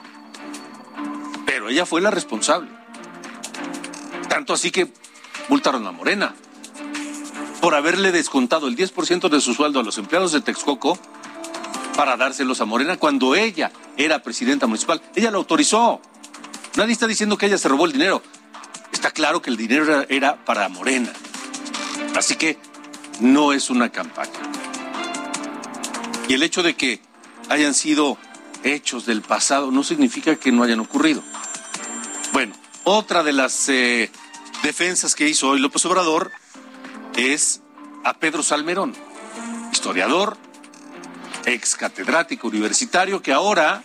[1.44, 2.70] Pero ella fue la responsable.
[4.28, 4.90] Tanto así que
[5.48, 6.34] multaron a Morena
[7.60, 10.98] por haberle descontado el 10% de su sueldo a los empleados de Texcoco
[11.96, 15.02] para dárselos a Morena cuando ella era presidenta municipal.
[15.14, 16.00] Ella lo autorizó.
[16.76, 18.22] Nadie está diciendo que ella se robó el dinero.
[19.02, 21.12] Está claro que el dinero era para Morena.
[22.14, 22.56] Así que
[23.18, 24.30] no es una campaña.
[26.28, 27.00] Y el hecho de que
[27.48, 28.16] hayan sido
[28.62, 31.20] hechos del pasado no significa que no hayan ocurrido.
[32.32, 34.08] Bueno, otra de las eh,
[34.62, 36.30] defensas que hizo hoy López Obrador
[37.16, 37.60] es
[38.04, 38.94] a Pedro Salmerón,
[39.72, 40.36] historiador,
[41.44, 43.82] ex catedrático universitario que ahora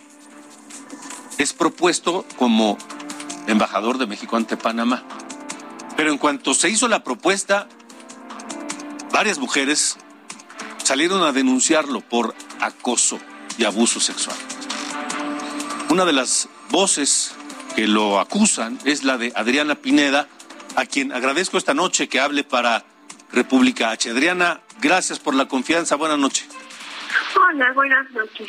[1.38, 2.78] es propuesto como
[3.48, 5.02] embajador de México ante Panamá.
[5.96, 7.68] Pero en cuanto se hizo la propuesta,
[9.12, 9.98] varias mujeres
[10.84, 13.18] salieron a denunciarlo por acoso
[13.56, 14.36] y abuso sexual.
[15.90, 17.34] Una de las voces
[17.74, 20.28] que lo acusan es la de Adriana Pineda,
[20.76, 22.84] a quien agradezco esta noche que hable para
[23.32, 24.10] República H.
[24.10, 25.96] Adriana, gracias por la confianza.
[25.96, 26.48] Buenas noches.
[27.34, 28.48] Hola, buenas noches.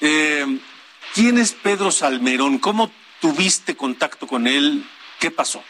[0.00, 0.58] Eh,
[1.14, 2.58] ¿Quién es Pedro Salmerón?
[2.58, 2.90] ¿Cómo
[3.20, 4.84] tuviste contacto con él?
[5.18, 5.62] ¿Qué pasó?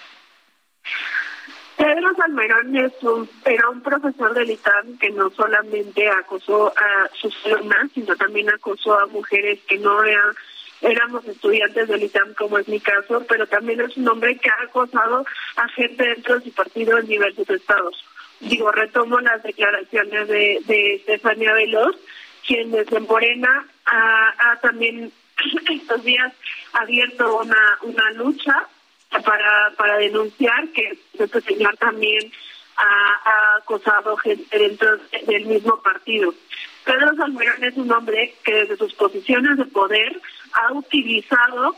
[1.77, 7.35] Pedro Salmerón es un, era un profesor del ITAM que no solamente acosó a sus
[7.47, 10.35] alumnas, sino también acosó a mujeres que no eran
[10.83, 14.65] éramos estudiantes del ITAM, como es mi caso, pero también es un hombre que ha
[14.65, 18.05] acosado a gente dentro de su partido en diversos estados.
[18.41, 21.97] Digo, retomo las declaraciones de, de Estefania Veloz,
[22.47, 25.13] quien desde Morena ha también
[25.71, 26.33] estos días
[26.73, 28.67] abierto una, una lucha
[29.25, 32.33] para, para denunciar que este señor también
[32.77, 36.35] ha, acosado gente dentro del mismo partido.
[36.85, 40.21] Pedro Salmerón es un hombre que desde sus posiciones de poder
[40.53, 41.77] ha utilizado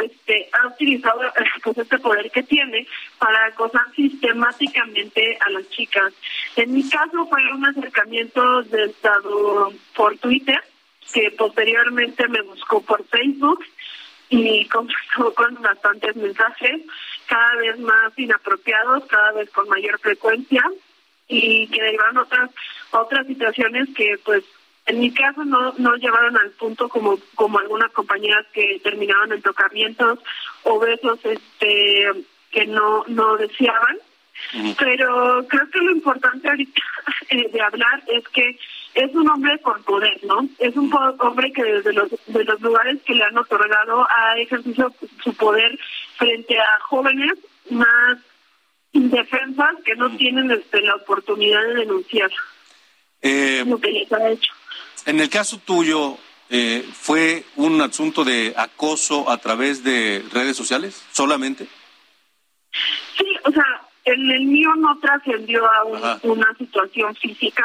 [0.00, 1.20] este, ha utilizado
[1.64, 2.86] pues, este poder que tiene
[3.18, 6.12] para acosar sistemáticamente a las chicas.
[6.56, 10.62] En mi caso fue un acercamiento de estado por Twitter,
[11.12, 13.64] que posteriormente me buscó por Facebook
[14.32, 16.82] y conversó con bastantes mensajes,
[17.26, 20.62] cada vez más inapropiados, cada vez con mayor frecuencia
[21.28, 22.50] y que derivan otras
[22.90, 24.44] otras situaciones que pues
[24.86, 29.42] en mi caso no no llevaron al punto como como algunas compañías que terminaban en
[29.42, 30.18] tocamientos
[30.64, 32.10] o besos este
[32.50, 33.98] que no no deseaban.
[34.78, 36.82] Pero creo que lo importante ahorita
[37.30, 38.58] eh, de hablar es que
[38.94, 40.46] es un hombre con poder, ¿no?
[40.58, 44.94] Es un hombre que desde los, de los lugares que le han otorgado ha ejercido
[45.22, 45.78] su poder
[46.16, 47.32] frente a jóvenes
[47.70, 48.18] más
[48.92, 52.30] indefensas que no tienen este, la oportunidad de denunciar
[53.22, 54.52] eh, lo que les ha hecho.
[55.06, 56.18] En el caso tuyo,
[56.50, 61.66] eh, ¿fue un asunto de acoso a través de redes sociales solamente?
[63.16, 63.64] Sí, o sea,
[64.04, 65.84] en el mío no trascendió a
[66.22, 67.64] una situación física,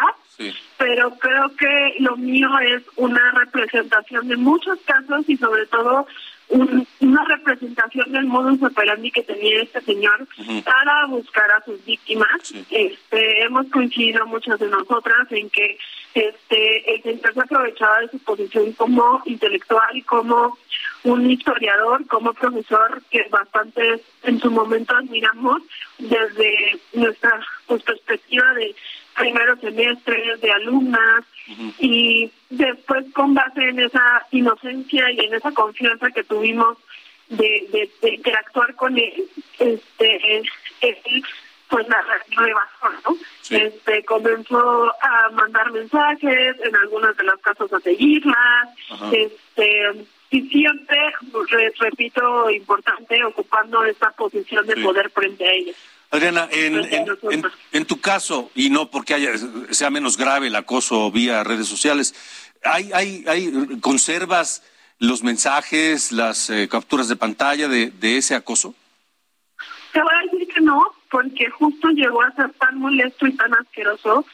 [0.78, 6.08] pero creo que lo mío es una representación de muchos casos y sobre todo
[6.50, 10.28] una representación del modus operandi que tenía este señor
[10.64, 12.54] para buscar a sus víctimas.
[12.70, 15.78] Este, hemos coincidido muchas de nosotras en que
[16.14, 20.58] este el señor se aprovechaba de su posición como intelectual y como
[21.04, 25.62] un historiador, como profesor que bastante en su momento admiramos
[25.98, 28.74] desde nuestra pues, perspectiva de
[29.18, 31.26] primeros semestres, de alumnas,
[31.80, 36.78] y después con base en esa inocencia y en esa confianza que tuvimos
[37.30, 39.26] de, de, interactuar con él,
[39.60, 40.38] este,
[40.82, 41.24] él
[41.70, 43.18] pues la rebasó, ¿no?
[43.50, 48.70] Este, comenzó a mandar mensajes, en algunos de los casos a seguirlas,
[49.12, 50.98] este, y siempre,
[51.80, 55.74] repito, importante, ocupando esa posición de poder frente a ella.
[56.10, 59.32] Adriana, en, en, tu caso, y no porque haya,
[59.72, 62.16] sea menos grave el acoso vía redes sociales,
[62.64, 64.64] ¿hay, hay, hay ¿conservas
[65.00, 68.74] los mensajes, las eh, capturas de pantalla de, de ese acoso?
[69.92, 73.54] Te voy a decir que no, porque justo llegó a ser tan molesto y tan
[73.54, 74.26] asqueroso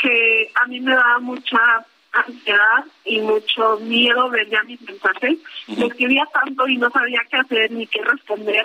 [0.00, 1.58] que a mí me daba mucha
[2.12, 5.38] ansiedad y mucho miedo ver ya mis mensajes.
[5.68, 8.64] Uh escribía tanto y no sabía qué hacer ni qué responder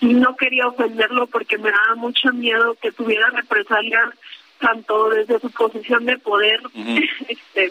[0.00, 4.10] y no quería ofenderlo porque me daba mucho miedo que tuviera represalias
[4.58, 6.60] tanto desde su posición de poder,
[7.28, 7.70] este,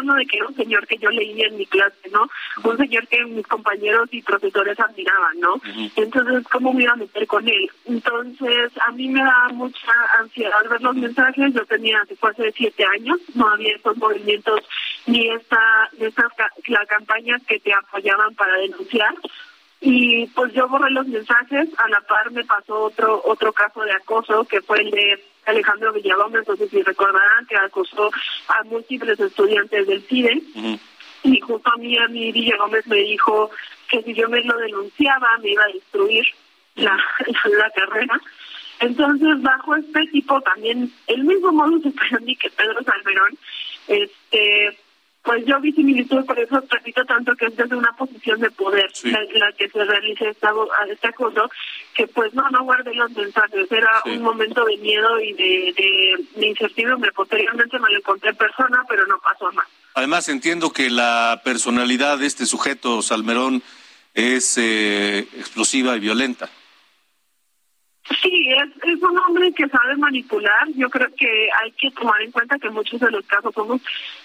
[0.00, 2.28] hablando de que era un señor que yo leía en mi clase, ¿no?
[2.64, 5.60] Un señor que mis compañeros y profesores admiraban, ¿no?
[5.96, 7.70] Entonces, ¿cómo me iba a meter con él?
[7.86, 12.02] Entonces, a mí me da mucha ansiedad ver los mensajes, yo tenía,
[12.36, 14.60] de siete años, no había estos movimientos
[15.06, 16.32] ni esta, estas
[16.66, 19.14] la campañas que te apoyaban para denunciar,
[19.80, 23.92] y pues yo borré los mensajes, a la par me pasó otro otro caso de
[23.92, 28.10] acoso que fue el de Alejandro Villalobos, no sé si recordarán que acosó
[28.48, 30.42] a múltiples estudiantes del CIDE.
[31.22, 33.50] Y justo a mí a mí Villagómez me dijo
[33.88, 36.26] que si yo me lo denunciaba me iba a destruir
[36.76, 36.96] la,
[37.58, 38.20] la carrera.
[38.80, 43.38] Entonces, bajo este tipo también, el mismo modo de que Pedro Salmerón,
[43.88, 44.78] este
[45.22, 48.90] pues yo vi similitud, por eso repito tanto que es desde una posición de poder
[49.04, 50.50] la, que se realice esta,
[50.90, 51.50] este acoso,
[51.94, 56.46] que pues no, no guardé los mensajes, era un momento de miedo y de, de,
[56.46, 59.66] incertidumbre, posteriormente me lo encontré en persona, pero no pasó más.
[59.94, 63.62] Además entiendo que la personalidad de este sujeto, Salmerón,
[64.14, 66.48] es eh, explosiva y violenta.
[68.22, 70.68] Sí, es, es un hombre que sabe manipular.
[70.74, 73.80] Yo creo que hay que tomar en cuenta que muchos de los casos somos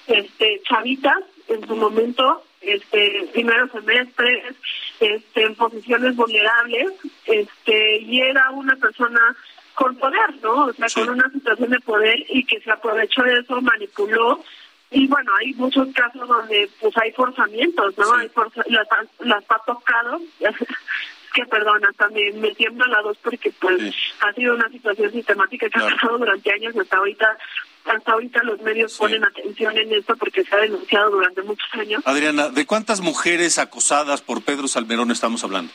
[0.08, 4.56] este, chavitas en su momento, este, primeros semestres,
[5.00, 6.94] este, en posiciones vulnerables,
[7.26, 9.36] este, y era una persona
[9.76, 10.66] con poder, ¿no?
[10.66, 14.44] O sea, con una situación de poder y que se aprovechó de eso, manipuló.
[14.90, 18.14] Y bueno, hay muchos casos donde pues hay forzamientos, ¿no?
[18.14, 18.32] Hay
[18.70, 18.88] las,
[19.20, 20.22] las ha tocado
[21.36, 25.70] que perdón, hasta me, me tiembla la voz porque pues ha sido una situación sistemática
[25.70, 27.38] que ha pasado durante años y hasta ahorita
[27.84, 32.02] hasta ahorita los medios ponen atención en esto porque se ha denunciado durante muchos años.
[32.06, 35.72] Adriana, ¿de cuántas mujeres acosadas por Pedro Salmerón estamos hablando?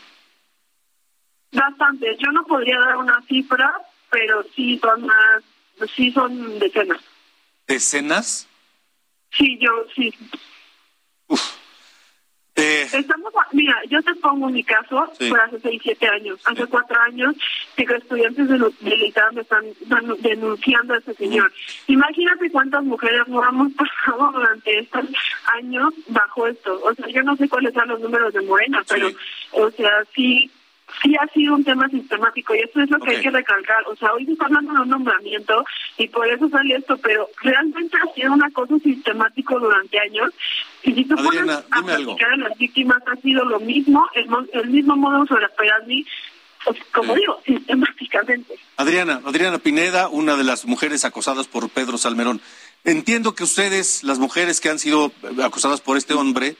[1.53, 2.19] Bastantes.
[2.19, 3.73] Yo no podría dar una cifra,
[4.11, 5.45] pero sí son más,
[5.95, 7.01] sí son decenas.
[7.69, 8.49] ¿Decenas?
[9.31, 10.13] Sí, yo sí.
[12.83, 16.41] Estamos, mira, yo te pongo mi caso, fue hace 6, 7 años.
[16.45, 17.35] Hace 4 años,
[17.77, 19.65] que estudiantes de militares me están
[20.21, 21.53] denunciando a ese señor.
[21.87, 25.07] Imagínate cuántas mujeres no hemos pasado durante estos
[25.59, 26.81] años bajo esto.
[26.85, 29.11] O sea, yo no sé cuáles son los números de Morena, pero,
[29.53, 30.51] o sea, sí
[31.03, 33.85] sí ha sido un tema sistemático y eso es lo que hay que recalcar.
[33.87, 35.65] O sea, hoy se está hablando de un nombramiento
[35.99, 40.31] y por eso sale esto, pero realmente ha sido una cosa sistemático durante años.
[40.83, 44.97] Y si tú pones a a las víctimas, ha sido lo mismo, el, el mismo
[44.97, 45.47] modo sobre
[45.87, 46.07] mí,
[46.65, 48.55] pues, como digo, sistemáticamente.
[48.77, 52.41] Adriana, Adriana Pineda, una de las mujeres acosadas por Pedro Salmerón.
[52.85, 55.13] Entiendo que ustedes, las mujeres que han sido
[55.43, 56.57] acosadas por este hombre,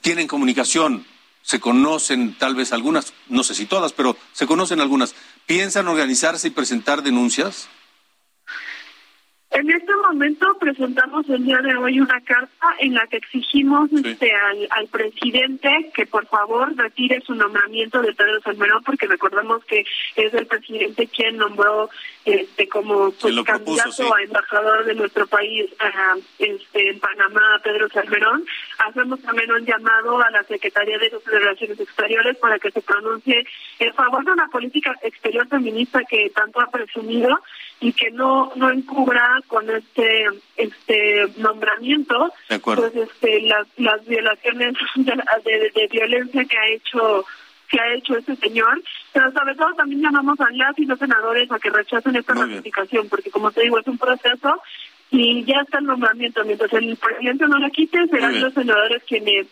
[0.00, 1.06] tienen comunicación
[1.42, 5.14] se conocen tal vez algunas, no sé si todas, pero se conocen algunas.
[5.46, 7.68] ¿Piensan organizarse y presentar denuncias?
[9.52, 14.32] En este momento presentamos el día de hoy una carta en la que exigimos este,
[14.70, 19.84] al, presidente que por favor retire su nombramiento de Pedro Salmerón porque recordamos que
[20.16, 21.90] es el presidente quien nombró
[22.24, 25.70] este como pues, candidato a embajador de nuestro país
[26.38, 28.46] este, en Panamá Pedro Salmerón.
[28.78, 33.44] Hacemos también un llamado a la Secretaría de Relaciones Exteriores para que se pronuncie
[33.78, 37.38] en favor de una política exterior feminista que tanto ha presumido
[37.82, 40.26] y que no no encubra con este
[40.56, 42.32] este nombramiento
[42.64, 47.24] pues este las, las violaciones de, violencia que ha hecho
[47.68, 48.82] que ha hecho este señor.
[49.12, 53.08] Pero sobre todo también llamamos a las y los senadores a que rechacen esta ratificación
[53.08, 54.62] porque como te digo es un proceso
[55.10, 56.44] y ya está el nombramiento.
[56.44, 59.48] Mientras el presidente no lo quite serán los senadores quienes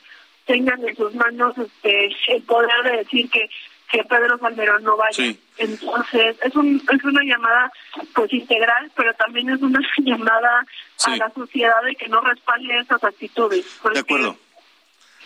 [0.46, 3.50] tengan en sus manos este el poder de decir que
[3.90, 5.34] que Pedro Salmerón no vaya.
[5.58, 7.72] Entonces, es, un, es una llamada
[8.14, 10.64] pues integral, pero también es una llamada
[11.04, 13.64] a la sociedad de que no respalde esas actitudes.
[13.92, 14.36] De acuerdo.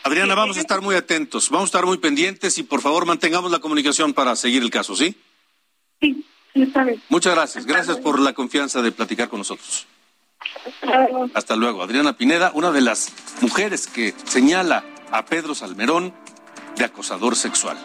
[0.02, 3.50] Adriana, vamos a estar muy atentos, vamos a estar muy pendientes y por favor mantengamos
[3.50, 5.16] la comunicación para seguir el caso, ¿sí?
[5.98, 7.02] Sí, está bien.
[7.08, 9.86] Muchas gracias, gracias por la confianza de platicar con nosotros.
[11.34, 11.82] Hasta luego.
[11.82, 16.12] Adriana Pineda, una de las mujeres que señala a Pedro Salmerón
[16.76, 17.78] de acosador sexual.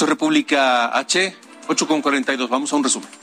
[0.00, 1.36] Esto es República H,
[1.68, 2.48] 8.42.
[2.48, 3.19] Vamos a un resumen.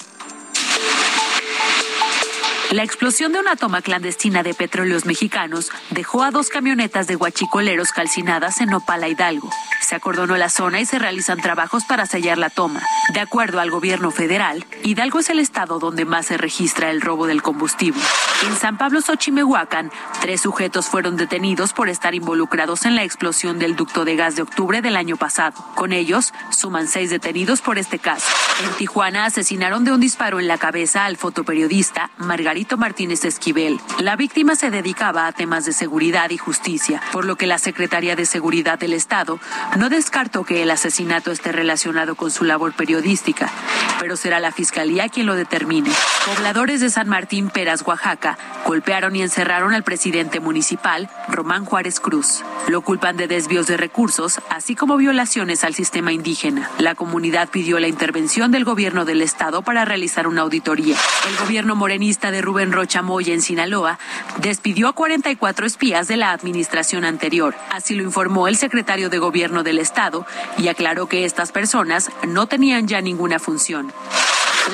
[2.71, 7.93] La explosión de una toma clandestina de petróleos mexicanos dejó a dos camionetas de guachicoleros
[7.93, 9.49] calcinadas en Opala Hidalgo.
[9.79, 12.81] Se acordonó la zona y se realizan trabajos para sellar la toma.
[13.13, 17.25] De acuerdo al gobierno federal, Hidalgo es el estado donde más se registra el robo
[17.25, 18.01] del combustible.
[18.45, 19.89] En San Pablo Xochimehuacán,
[20.19, 24.41] tres sujetos fueron detenidos por estar involucrados en la explosión del ducto de gas de
[24.41, 25.55] octubre del año pasado.
[25.75, 28.27] Con ellos, suman seis detenidos por este caso.
[28.65, 32.11] En Tijuana asesinaron de un disparo en la cabeza al fotoperiodista
[32.57, 33.79] Margarito Martínez Esquivel.
[33.99, 38.15] La víctima se dedicaba a temas de seguridad y justicia, por lo que la Secretaría
[38.15, 39.39] de Seguridad del Estado
[39.77, 43.51] no descartó que el asesinato esté relacionado con su labor periodística,
[43.99, 45.91] pero será la Fiscalía quien lo determine.
[46.25, 52.43] Pobladores de San Martín Peras, Oaxaca, golpearon y encerraron al presidente municipal, Román Juárez Cruz.
[52.69, 56.71] Lo culpan de desvíos de recursos, así como violaciones al sistema indígena.
[56.79, 60.97] La comunidad pidió la intervención del gobierno del estado para realizar una auditoría.
[61.29, 63.99] El gobierno morenista de Rubén Rocha Moya en Sinaloa
[64.39, 67.53] despidió a 44 espías de la administración anterior.
[67.71, 70.25] Así lo informó el secretario de gobierno del estado
[70.57, 73.91] y aclaró que estas personas no tenían ya ninguna función.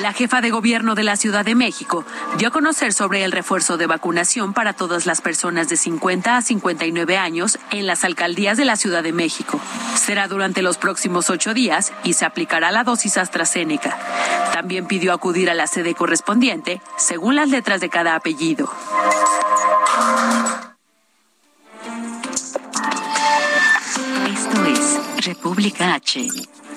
[0.02, 2.04] La jefa de gobierno de la Ciudad de México
[2.36, 6.42] dio a conocer sobre el refuerzo de vacunación para todas las personas de 50 a
[6.42, 9.60] 59 años en las alcaldías de la Ciudad de México.
[9.94, 13.96] Será durante los próximos ocho días y se aplicará la dosis AstraZeneca.
[14.52, 18.70] También pidió acudir a la sede correspondiente según las letras de cada apellido.
[24.26, 26.28] Esto es República H.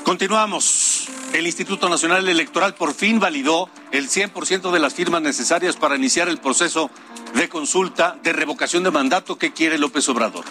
[0.07, 1.09] Continuamos.
[1.33, 6.29] El Instituto Nacional Electoral por fin validó el 100% de las firmas necesarias para iniciar
[6.29, 6.89] el proceso
[7.35, 10.45] de consulta de revocación de mandato que quiere López Obrador.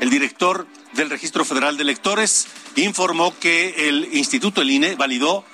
[0.00, 5.44] El director del Registro Federal de Electores informó que el Instituto, el INE, validó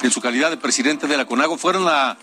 [0.02, 2.18] en su calidad de presidente de la CONAGO, fueron a,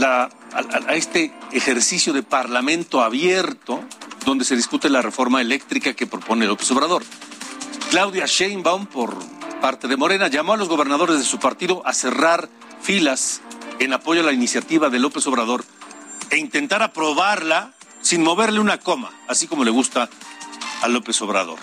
[0.00, 3.82] a este ejercicio de parlamento abierto
[4.26, 7.02] donde se discute la reforma eléctrica que propone López Obrador.
[7.90, 9.16] Claudia Sheinbaum, por
[9.62, 12.50] parte de Morena, llamó a los gobernadores de su partido a cerrar
[12.82, 13.40] filas
[13.78, 15.64] en apoyo a la iniciativa de López Obrador
[16.30, 20.08] e intentar aprobarla sin moverle una coma, así como le gusta
[20.82, 21.58] a López Obrador.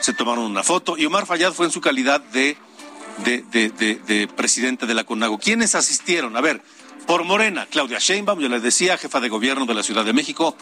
[0.00, 2.56] Se tomaron una foto y Omar Fayad fue en su calidad de,
[3.24, 5.38] de, de, presidente de la CONAGO.
[5.38, 6.36] ¿Quiénes asistieron?
[6.36, 6.62] A ver,
[7.06, 10.56] por Morena, Claudia Sheinbaum, yo les decía, jefa de gobierno de la Ciudad de México,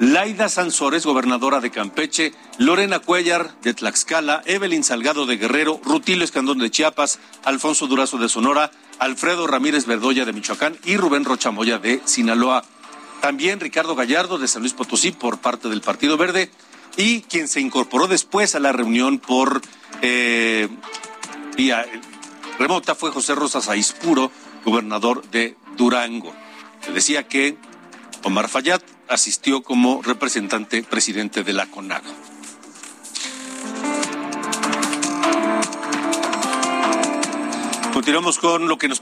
[0.00, 6.58] Laida Sansores, gobernadora de Campeche, Lorena Cuellar de Tlaxcala, Evelyn Salgado de Guerrero, Rutilio Escandón
[6.58, 12.00] de Chiapas, Alfonso Durazo de Sonora, Alfredo Ramírez Verdoya de Michoacán y Rubén Rochamoya de
[12.04, 12.64] Sinaloa.
[13.20, 16.50] También Ricardo Gallardo de San Luis Potosí por parte del Partido Verde
[16.96, 19.62] y quien se incorporó después a la reunión por
[20.02, 20.68] eh,
[21.56, 21.86] vía
[22.58, 24.30] remota fue José Rosas Aispuro,
[24.64, 26.32] gobernador de Durango.
[26.86, 27.56] Le decía que
[28.22, 32.33] Omar Fayad asistió como representante presidente de la CONAGO.
[37.94, 39.00] Continuamos con lo que nos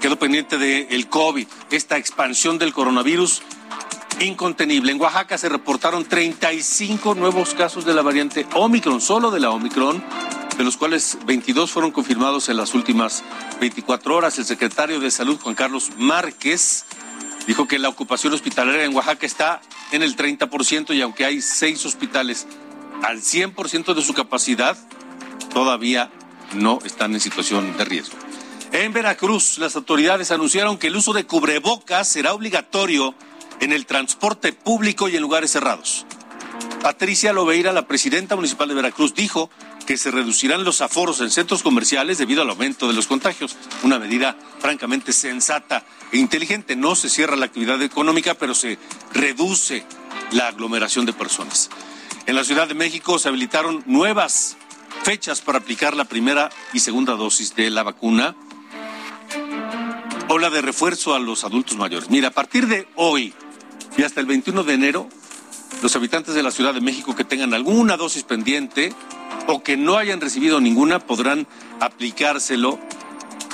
[0.00, 3.40] quedó pendiente del COVID, esta expansión del coronavirus
[4.18, 4.90] incontenible.
[4.90, 10.02] En Oaxaca se reportaron 35 nuevos casos de la variante Omicron, solo de la Omicron,
[10.58, 13.22] de los cuales 22 fueron confirmados en las últimas
[13.60, 14.36] 24 horas.
[14.40, 16.84] El secretario de Salud, Juan Carlos Márquez,
[17.46, 19.60] dijo que la ocupación hospitalaria en Oaxaca está
[19.92, 22.48] en el 30% y aunque hay seis hospitales
[23.04, 24.76] al 100% de su capacidad,
[25.54, 26.10] todavía
[26.54, 28.18] no están en situación de riesgo.
[28.72, 33.14] En Veracruz, las autoridades anunciaron que el uso de cubrebocas será obligatorio
[33.60, 36.06] en el transporte público y en lugares cerrados.
[36.80, 39.50] Patricia Loveira, la presidenta municipal de Veracruz, dijo
[39.86, 43.56] que se reducirán los aforos en centros comerciales debido al aumento de los contagios.
[43.82, 46.74] Una medida francamente sensata e inteligente.
[46.74, 48.78] No se cierra la actividad económica, pero se
[49.12, 49.84] reduce
[50.30, 51.68] la aglomeración de personas.
[52.24, 54.56] En la Ciudad de México se habilitaron nuevas
[55.02, 58.34] fechas para aplicar la primera y segunda dosis de la vacuna
[60.28, 62.10] Ola de refuerzo a los adultos mayores.
[62.10, 63.34] Mira, a partir de hoy
[63.96, 65.08] y hasta el 21 de enero,
[65.82, 68.92] los habitantes de la Ciudad de México que tengan alguna dosis pendiente
[69.46, 71.46] o que no hayan recibido ninguna podrán
[71.80, 72.78] aplicárselo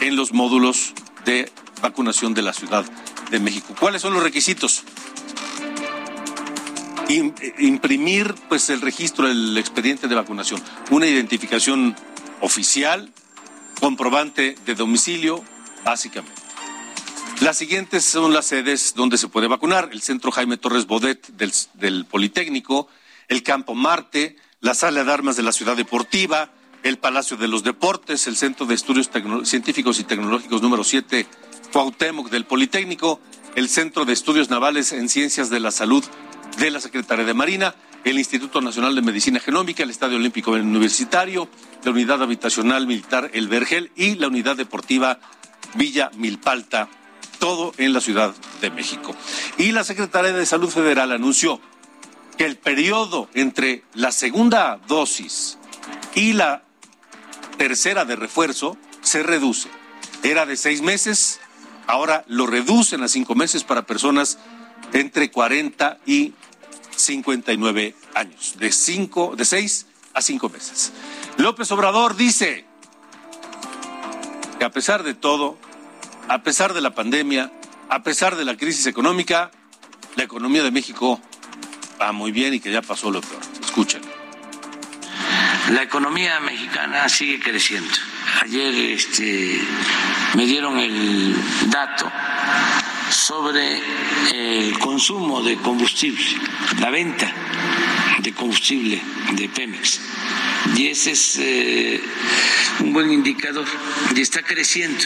[0.00, 0.92] en los módulos
[1.24, 1.50] de
[1.82, 2.84] vacunación de la Ciudad
[3.30, 3.74] de México.
[3.78, 4.84] ¿Cuáles son los requisitos?
[7.58, 11.96] imprimir pues el registro, el expediente de vacunación, una identificación
[12.42, 13.10] oficial,
[13.80, 15.42] comprobante de domicilio,
[15.84, 16.47] básicamente.
[17.40, 19.90] Las siguientes son las sedes donde se puede vacunar.
[19.92, 22.88] El Centro Jaime Torres Bodet del, Politécnico,
[23.28, 26.50] el Campo Marte, la Sala de Armas de la Ciudad Deportiva,
[26.82, 29.08] el Palacio de los Deportes, el Centro de Estudios
[29.44, 31.26] Científicos y Tecnológicos número 7,
[31.72, 33.20] Cuauhtémoc del Politécnico,
[33.54, 36.04] el Centro de Estudios Navales en Ciencias de la Salud
[36.58, 41.48] de la Secretaría de Marina, el Instituto Nacional de Medicina Genómica, el Estadio Olímpico Universitario,
[41.84, 45.20] la Unidad Habitacional Militar El Vergel y la Unidad Deportiva
[45.74, 46.88] Villa Milpalta,
[47.38, 49.14] todo en la Ciudad de México.
[49.56, 51.60] Y la Secretaría de Salud Federal anunció
[52.36, 55.58] que el periodo entre la segunda dosis
[56.14, 56.62] y la
[57.56, 59.68] tercera de refuerzo se reduce.
[60.22, 61.40] Era de seis meses,
[61.86, 64.38] ahora lo reducen a cinco meses para personas
[64.92, 66.34] entre 40 y
[66.96, 70.92] 59 años, de, cinco, de seis a cinco meses.
[71.36, 72.64] López Obrador dice
[74.58, 75.56] que a pesar de todo,
[76.28, 77.50] a pesar de la pandemia,
[77.88, 79.50] a pesar de la crisis económica,
[80.16, 81.20] la economía de México
[82.00, 83.40] va muy bien y que ya pasó lo peor.
[83.62, 84.02] Escuchen.
[85.70, 87.92] La economía mexicana sigue creciendo.
[88.42, 89.60] Ayer este,
[90.34, 91.34] me dieron el
[91.66, 92.10] dato
[93.10, 93.80] sobre
[94.32, 96.24] el consumo de combustible,
[96.80, 97.32] la venta
[98.20, 99.00] de combustible
[99.32, 100.00] de Pemex.
[100.76, 102.02] Y ese es eh,
[102.80, 103.66] un buen indicador
[104.14, 105.04] y está creciendo.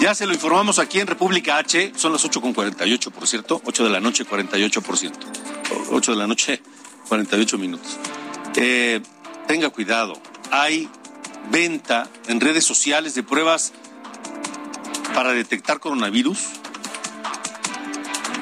[0.00, 3.90] Ya se lo informamos aquí en República H, son las 8.48, por cierto, 8 de
[3.90, 5.12] la noche, 48%.
[5.90, 6.62] 8 de la noche,
[7.06, 7.98] 48 minutos.
[8.56, 9.02] Eh,
[9.46, 10.14] tenga cuidado,
[10.50, 10.88] hay
[11.50, 13.74] venta en redes sociales de pruebas
[15.14, 16.38] para detectar coronavirus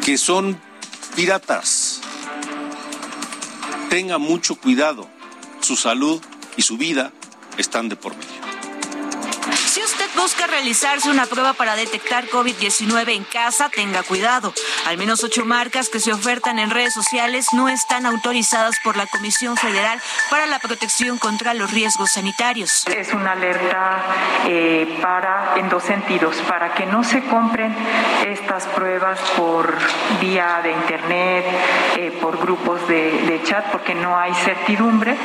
[0.04, 0.60] que son
[1.16, 2.00] piratas.
[3.90, 5.08] Tenga mucho cuidado,
[5.60, 6.22] su salud
[6.56, 7.12] y su vida
[7.56, 8.47] están de por medio.
[10.16, 14.52] Busca realizarse una prueba para detectar COVID-19 en casa, tenga cuidado.
[14.86, 19.06] Al menos ocho marcas que se ofertan en redes sociales no están autorizadas por la
[19.06, 20.00] Comisión Federal
[20.30, 22.86] para la Protección contra los Riesgos Sanitarios.
[22.86, 23.98] Es una alerta
[24.46, 27.74] eh, para, en dos sentidos, para que no se compren
[28.26, 29.76] estas pruebas por
[30.20, 31.44] vía de Internet,
[31.96, 35.16] eh, por grupos de chat, porque no hay certidumbre.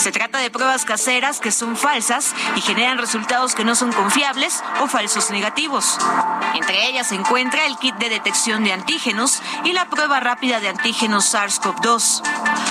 [0.00, 4.64] Se trata de pruebas caseras que son falsas y generan resultados que no son confiables
[4.80, 5.98] o falsos negativos.
[6.54, 10.70] Entre ellas se encuentra el kit de detección de antígenos y la prueba rápida de
[10.70, 12.22] antígenos SARS-CoV-2.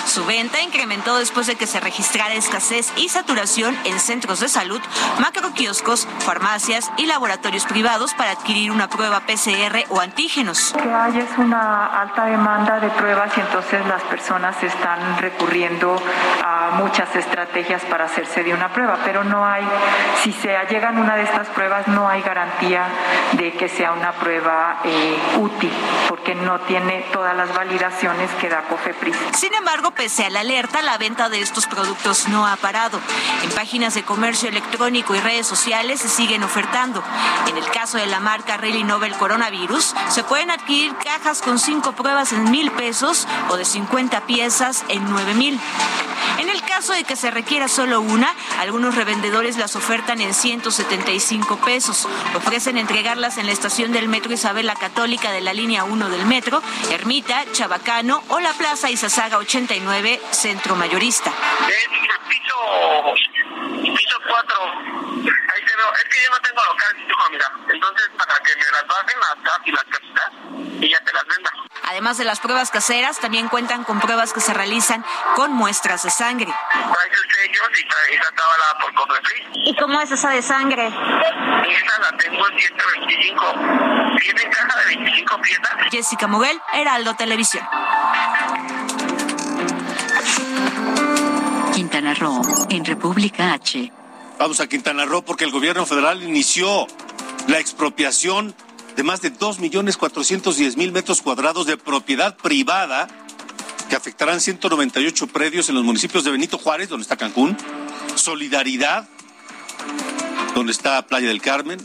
[0.08, 4.82] Su venta incrementó después de que se registrara escasez y saturación en centros de salud,
[5.20, 10.74] macroquioscos, farmacias y laboratorios privados para adquirir una prueba PCR o antígenos.
[10.76, 16.02] Lo que hay es una alta demanda de pruebas y entonces las personas están recurriendo
[16.44, 19.64] a muchas estrategias para hacerse de una prueba, pero no hay,
[20.24, 22.88] si se llegan una de estas pruebas, no hay garantía
[23.34, 25.72] de que sea una prueba eh, útil,
[26.08, 29.16] porque no tiene todas las validaciones que da COFEPRIS.
[29.34, 33.00] Sin embargo, pese a la alerta, la venta de estos productos no ha parado.
[33.44, 37.04] En páginas de comercio electrónico y redes sociales se siguen ofertando.
[37.48, 41.92] En el caso de la marca Rally Nobel Coronavirus, se pueden adquirir cajas con cinco
[41.92, 45.60] pruebas en mil pesos o de 50 piezas en nueve mil.
[46.38, 51.58] En el caso de que se requiera solo una, algunos revendedores las ofertan en 175
[51.58, 52.08] pesos.
[52.36, 56.26] Ofrecen entregarlas en la estación del Metro Isabel la Católica de la línea 1 del
[56.26, 61.32] metro, Ermita, Chabacano o la Plaza Izazaga 89, Centro Mayorista.
[62.28, 64.60] piso, piso 4.
[64.64, 65.94] Ahí te veo.
[65.94, 66.90] Es que yo no tengo local.
[67.74, 69.20] Entonces, para que me las bajen
[69.74, 70.32] las casitas
[70.82, 71.52] y ya te las venda.
[72.10, 75.06] Además de las pruebas caseras, también cuentan con pruebas que se realizan
[75.36, 76.48] con muestras de sangre.
[76.48, 79.48] Y trae esa cábala por Cofepris.
[79.54, 80.88] ¿Y cómo es esa de sangre?
[80.88, 83.46] Esa la tengo en 125.
[84.22, 85.70] Tiene caja de 25 piezas.
[85.92, 87.64] Jessica Moguel, Heraldo Televisión.
[91.76, 92.42] Quintana Roo,
[92.72, 93.94] en República H.
[94.40, 96.88] Vamos a Quintana Roo porque el gobierno federal inició
[97.48, 98.56] la expropiación
[99.00, 103.08] de más de 2.410.000 metros cuadrados de propiedad privada
[103.90, 107.56] que afectarán 198 predios en los municipios de Benito Juárez, donde está Cancún,
[108.16, 109.08] Solidaridad,
[110.54, 111.80] donde está Playa del Carmen,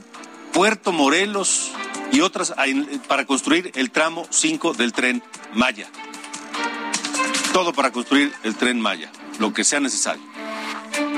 [0.52, 1.70] Puerto Morelos
[2.10, 2.52] y otras
[3.06, 5.88] para construir el tramo 5 del tren Maya.
[7.52, 10.24] Todo para construir el tren Maya, lo que sea necesario.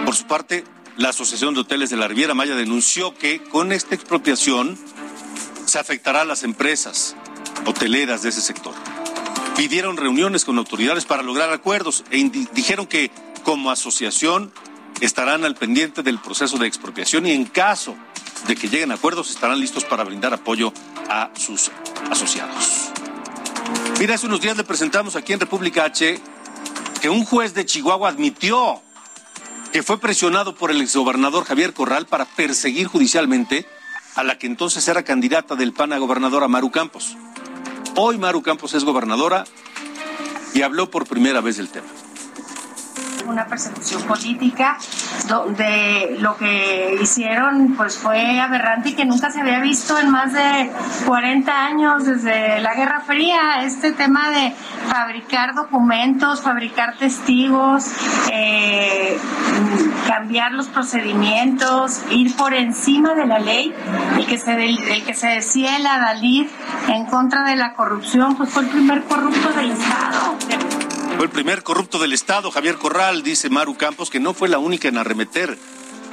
[0.05, 0.63] Por su parte,
[0.99, 4.79] la Asociación de Hoteles de la Riviera Maya denunció que con esta expropiación
[5.81, 7.17] afectará a las empresas
[7.65, 8.75] hoteleras de ese sector.
[9.57, 12.23] Pidieron reuniones con autoridades para lograr acuerdos e
[12.53, 13.11] dijeron que
[13.43, 14.53] como asociación
[15.01, 17.97] estarán al pendiente del proceso de expropiación y en caso
[18.47, 20.73] de que lleguen a acuerdos estarán listos para brindar apoyo
[21.09, 21.71] a sus
[22.11, 22.91] asociados.
[23.99, 26.21] Mira, hace unos días le presentamos aquí en República H
[27.01, 28.83] que un juez de Chihuahua admitió
[29.73, 33.67] que fue presionado por el exgobernador Javier Corral para perseguir judicialmente
[34.17, 37.17] a la que entonces era candidata del PAN a gobernadora Maru Campos.
[37.97, 39.45] Hoy Maru Campos es gobernadora
[40.55, 41.87] y habló por primera vez del tema
[43.27, 44.79] una persecución política
[45.29, 50.33] donde lo que hicieron pues fue aberrante y que nunca se había visto en más
[50.33, 50.71] de
[51.07, 54.53] 40 años desde la Guerra Fría, este tema de
[54.89, 57.85] fabricar documentos, fabricar testigos,
[58.33, 59.19] eh,
[60.07, 63.75] cambiar los procedimientos, ir por encima de la ley,
[64.17, 66.47] el que se, el que se decía el adalid
[66.89, 70.66] en contra de la corrupción, pues fue el primer corrupto del Estado.
[71.17, 74.59] Fue el primer corrupto del Estado, Javier Corral, dice Maru Campos, que no fue la
[74.59, 75.57] única en arremeter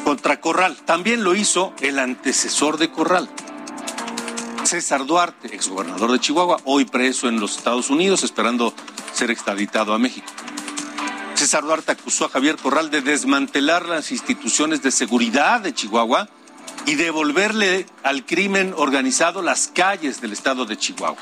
[0.05, 0.77] contra Corral.
[0.85, 3.29] También lo hizo el antecesor de Corral,
[4.63, 8.73] César Duarte, exgobernador de Chihuahua, hoy preso en los Estados Unidos, esperando
[9.13, 10.31] ser extraditado a México.
[11.35, 16.29] César Duarte acusó a Javier Corral de desmantelar las instituciones de seguridad de Chihuahua
[16.85, 21.21] y devolverle al crimen organizado las calles del estado de Chihuahua.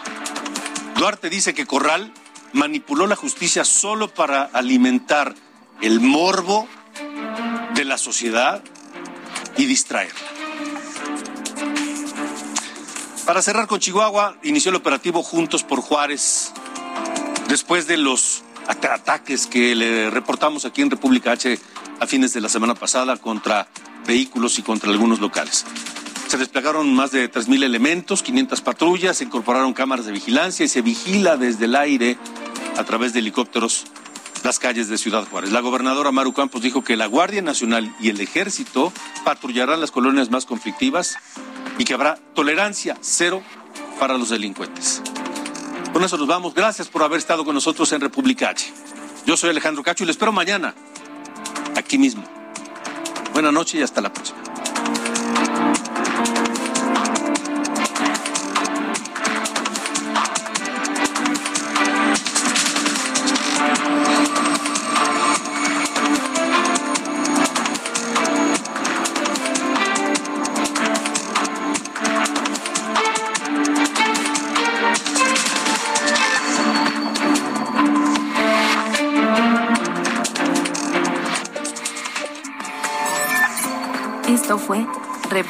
[0.95, 2.13] Duarte dice que Corral
[2.53, 5.35] manipuló la justicia solo para alimentar
[5.81, 6.67] el morbo
[7.73, 8.63] de la sociedad
[9.57, 10.19] y distraerla.
[13.25, 16.51] Para cerrar con Chihuahua, inició el operativo Juntos por Juárez
[17.47, 21.59] después de los ataques que le reportamos aquí en República H
[21.99, 23.67] a fines de la semana pasada contra
[24.05, 25.65] vehículos y contra algunos locales.
[26.31, 30.81] Se desplegaron más de 3.000 elementos, 500 patrullas, se incorporaron cámaras de vigilancia y se
[30.81, 32.17] vigila desde el aire
[32.77, 33.83] a través de helicópteros
[34.45, 35.51] las calles de Ciudad Juárez.
[35.51, 38.93] La gobernadora Maru Campos dijo que la Guardia Nacional y el Ejército
[39.25, 41.17] patrullarán las colonias más conflictivas
[41.77, 43.43] y que habrá tolerancia cero
[43.99, 45.01] para los delincuentes.
[45.91, 46.53] Con eso nos vamos.
[46.53, 48.71] Gracias por haber estado con nosotros en República H.
[49.25, 50.75] Yo soy Alejandro Cacho y les espero mañana,
[51.75, 52.23] aquí mismo.
[53.33, 54.40] Buenas noches y hasta la próxima.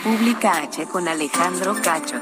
[0.03, 2.19] República H con Alejandro Cacho.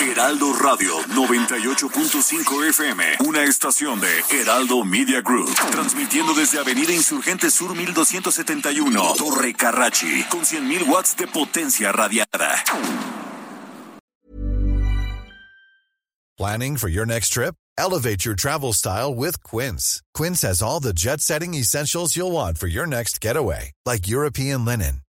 [0.00, 7.76] Heraldo Radio 98.5 FM, una estación de Heraldo Media Group, transmitiendo desde Avenida Insurgente Sur
[7.76, 12.64] 1271, Torre Carrachi, con 100.000 watts de potencia radiada.
[16.36, 17.54] Planning for your next trip?
[17.78, 20.02] Elevate your travel style with Quince.
[20.12, 25.02] Quince has all the jet-setting essentials you'll want for your next getaway, like European linen,